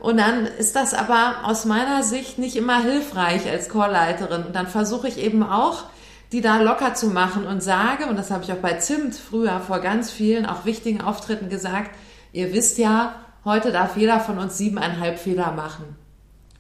Und 0.03 0.17
dann 0.17 0.47
ist 0.47 0.75
das 0.75 0.95
aber 0.95 1.45
aus 1.45 1.65
meiner 1.65 2.03
Sicht 2.03 2.37
nicht 2.37 2.57
immer 2.57 2.83
hilfreich 2.83 3.49
als 3.49 3.69
Chorleiterin. 3.69 4.43
Und 4.43 4.57
dann 4.57 4.67
versuche 4.67 5.07
ich 5.07 5.17
eben 5.17 5.45
auch, 5.45 5.85
die 6.33 6.41
da 6.41 6.61
locker 6.61 6.95
zu 6.95 7.07
machen 7.07 7.47
und 7.47 7.63
sage, 7.63 8.07
und 8.07 8.17
das 8.17 8.33
habe 8.33 8.43
ich 8.43 8.53
auch 8.53 8.57
bei 8.57 8.73
Zimt 8.79 9.15
früher 9.15 9.61
vor 9.61 9.79
ganz 9.79 10.11
vielen, 10.11 10.45
auch 10.45 10.65
wichtigen 10.65 11.03
Auftritten 11.03 11.49
gesagt, 11.49 11.93
ihr 12.33 12.53
wisst 12.53 12.79
ja, 12.79 13.15
heute 13.45 13.71
darf 13.71 13.97
jeder 13.97 14.19
von 14.19 14.39
uns 14.39 14.59
siebeneinhalb 14.59 15.21
Fehler 15.21 15.53
machen. 15.53 15.95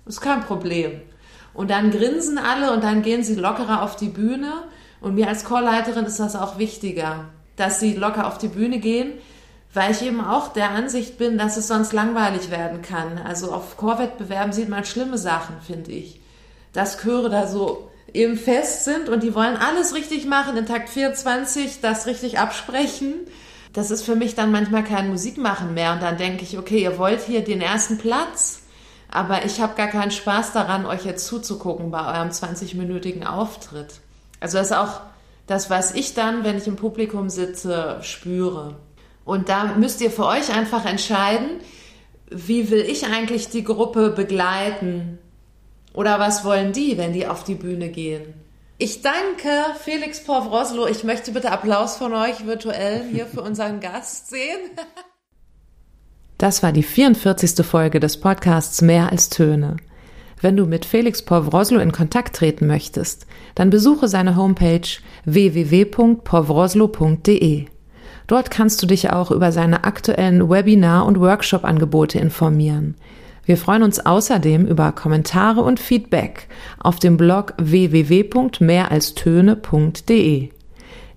ist 0.06 0.20
kein 0.20 0.44
Problem. 0.44 1.00
Und 1.52 1.68
dann 1.68 1.90
grinsen 1.90 2.38
alle 2.38 2.72
und 2.72 2.84
dann 2.84 3.02
gehen 3.02 3.24
sie 3.24 3.34
lockerer 3.34 3.82
auf 3.82 3.96
die 3.96 4.08
Bühne. 4.08 4.52
Und 5.00 5.16
mir 5.16 5.26
als 5.26 5.44
Chorleiterin 5.44 6.04
ist 6.04 6.20
das 6.20 6.36
auch 6.36 6.58
wichtiger, 6.58 7.24
dass 7.56 7.80
sie 7.80 7.94
locker 7.94 8.28
auf 8.28 8.38
die 8.38 8.46
Bühne 8.46 8.78
gehen, 8.78 9.14
weil 9.74 9.92
ich 9.92 10.02
eben 10.02 10.20
auch 10.22 10.48
der 10.48 10.70
Ansicht 10.70 11.18
bin, 11.18 11.38
dass 11.38 11.56
es 11.56 11.68
sonst 11.68 11.92
langweilig 11.92 12.50
werden 12.50 12.82
kann. 12.82 13.18
Also 13.18 13.52
auf 13.52 13.76
Chorwettbewerben 13.76 14.52
sieht 14.52 14.68
man 14.68 14.84
schlimme 14.84 15.18
Sachen, 15.18 15.56
finde 15.66 15.92
ich. 15.92 16.20
Dass 16.72 16.98
Chöre 16.98 17.30
da 17.30 17.46
so 17.46 17.90
eben 18.12 18.36
fest 18.36 18.84
sind 18.84 19.08
und 19.08 19.22
die 19.22 19.34
wollen 19.34 19.56
alles 19.56 19.94
richtig 19.94 20.26
machen, 20.26 20.56
in 20.56 20.66
Takt 20.66 20.90
24 20.90 21.80
das 21.80 22.06
richtig 22.06 22.38
absprechen. 22.38 23.14
Das 23.72 23.90
ist 23.90 24.02
für 24.02 24.16
mich 24.16 24.34
dann 24.34 24.52
manchmal 24.52 24.84
kein 24.84 25.08
Musikmachen 25.08 25.72
mehr 25.72 25.92
und 25.94 26.02
dann 26.02 26.18
denke 26.18 26.42
ich, 26.42 26.58
okay, 26.58 26.82
ihr 26.82 26.98
wollt 26.98 27.22
hier 27.22 27.42
den 27.42 27.62
ersten 27.62 27.96
Platz, 27.96 28.62
aber 29.10 29.46
ich 29.46 29.62
habe 29.62 29.76
gar 29.76 29.88
keinen 29.88 30.10
Spaß 30.10 30.52
daran, 30.52 30.84
euch 30.84 31.06
jetzt 31.06 31.26
zuzugucken 31.26 31.90
bei 31.90 32.00
eurem 32.00 32.28
20-minütigen 32.28 33.24
Auftritt. 33.24 34.00
Also 34.40 34.58
das 34.58 34.66
ist 34.70 34.76
auch 34.76 35.00
das, 35.46 35.70
was 35.70 35.94
ich 35.94 36.12
dann, 36.12 36.44
wenn 36.44 36.58
ich 36.58 36.66
im 36.66 36.76
Publikum 36.76 37.30
sitze, 37.30 37.98
spüre. 38.02 38.76
Und 39.24 39.48
da 39.48 39.74
müsst 39.76 40.00
ihr 40.00 40.10
für 40.10 40.26
euch 40.26 40.54
einfach 40.54 40.84
entscheiden, 40.84 41.60
wie 42.30 42.70
will 42.70 42.80
ich 42.80 43.06
eigentlich 43.06 43.48
die 43.48 43.64
Gruppe 43.64 44.10
begleiten? 44.10 45.18
Oder 45.94 46.18
was 46.18 46.44
wollen 46.44 46.72
die, 46.72 46.98
wenn 46.98 47.12
die 47.12 47.26
auf 47.26 47.44
die 47.44 47.54
Bühne 47.54 47.90
gehen? 47.90 48.34
Ich 48.78 49.02
danke 49.02 49.50
Felix 49.80 50.24
Povroslo. 50.24 50.86
Ich 50.86 51.04
möchte 51.04 51.32
bitte 51.32 51.52
Applaus 51.52 51.96
von 51.96 52.14
euch 52.14 52.46
virtuell 52.46 53.04
hier 53.12 53.26
für 53.26 53.42
unseren 53.42 53.80
Gast 53.80 54.30
sehen. 54.30 54.70
Das 56.38 56.62
war 56.64 56.72
die 56.72 56.82
44. 56.82 57.64
Folge 57.64 58.00
des 58.00 58.18
Podcasts 58.18 58.82
Mehr 58.82 59.12
als 59.12 59.28
Töne. 59.28 59.76
Wenn 60.40 60.56
du 60.56 60.66
mit 60.66 60.84
Felix 60.84 61.22
Povroslo 61.22 61.78
in 61.78 61.92
Kontakt 61.92 62.34
treten 62.34 62.66
möchtest, 62.66 63.28
dann 63.54 63.70
besuche 63.70 64.08
seine 64.08 64.34
Homepage 64.34 64.88
www.povroslo.de. 65.24 67.66
Dort 68.26 68.50
kannst 68.50 68.82
du 68.82 68.86
dich 68.86 69.10
auch 69.10 69.30
über 69.30 69.52
seine 69.52 69.84
aktuellen 69.84 70.48
Webinar- 70.48 71.04
und 71.06 71.20
Workshop-Angebote 71.20 72.18
informieren. 72.18 72.96
Wir 73.44 73.56
freuen 73.56 73.82
uns 73.82 73.98
außerdem 74.04 74.66
über 74.66 74.92
Kommentare 74.92 75.62
und 75.62 75.80
Feedback 75.80 76.46
auf 76.78 77.00
dem 77.00 77.16
Blog 77.16 77.54
www.mehralstöne.de. 77.58 80.50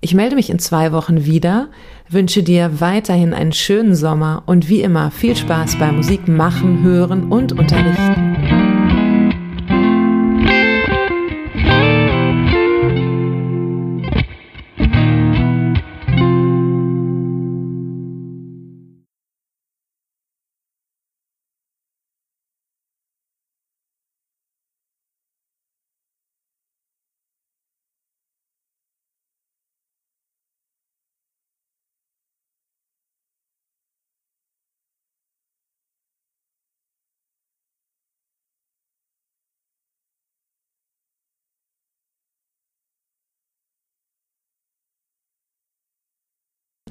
Ich 0.00 0.14
melde 0.14 0.36
mich 0.36 0.50
in 0.50 0.58
zwei 0.58 0.92
Wochen 0.92 1.24
wieder, 1.24 1.68
wünsche 2.08 2.42
dir 2.42 2.80
weiterhin 2.80 3.32
einen 3.32 3.52
schönen 3.52 3.94
Sommer 3.94 4.42
und 4.46 4.68
wie 4.68 4.82
immer 4.82 5.10
viel 5.10 5.36
Spaß 5.36 5.78
beim 5.78 5.96
Musik 5.96 6.28
machen, 6.28 6.82
hören 6.82 7.32
und 7.32 7.52
unterrichten. 7.52 8.35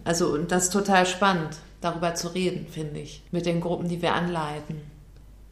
Also, 0.06 0.28
und 0.28 0.52
das 0.52 0.66
ist 0.66 0.74
total 0.74 1.06
spannend, 1.06 1.58
darüber 1.82 2.16
zu 2.16 2.34
reden, 2.34 2.68
finde 2.68 3.02
ich, 3.02 3.24
mit 3.32 3.46
den 3.46 3.60
Gruppen, 3.60 3.90
die 3.90 4.02
wir 4.02 4.14
anleiten. 4.14 4.80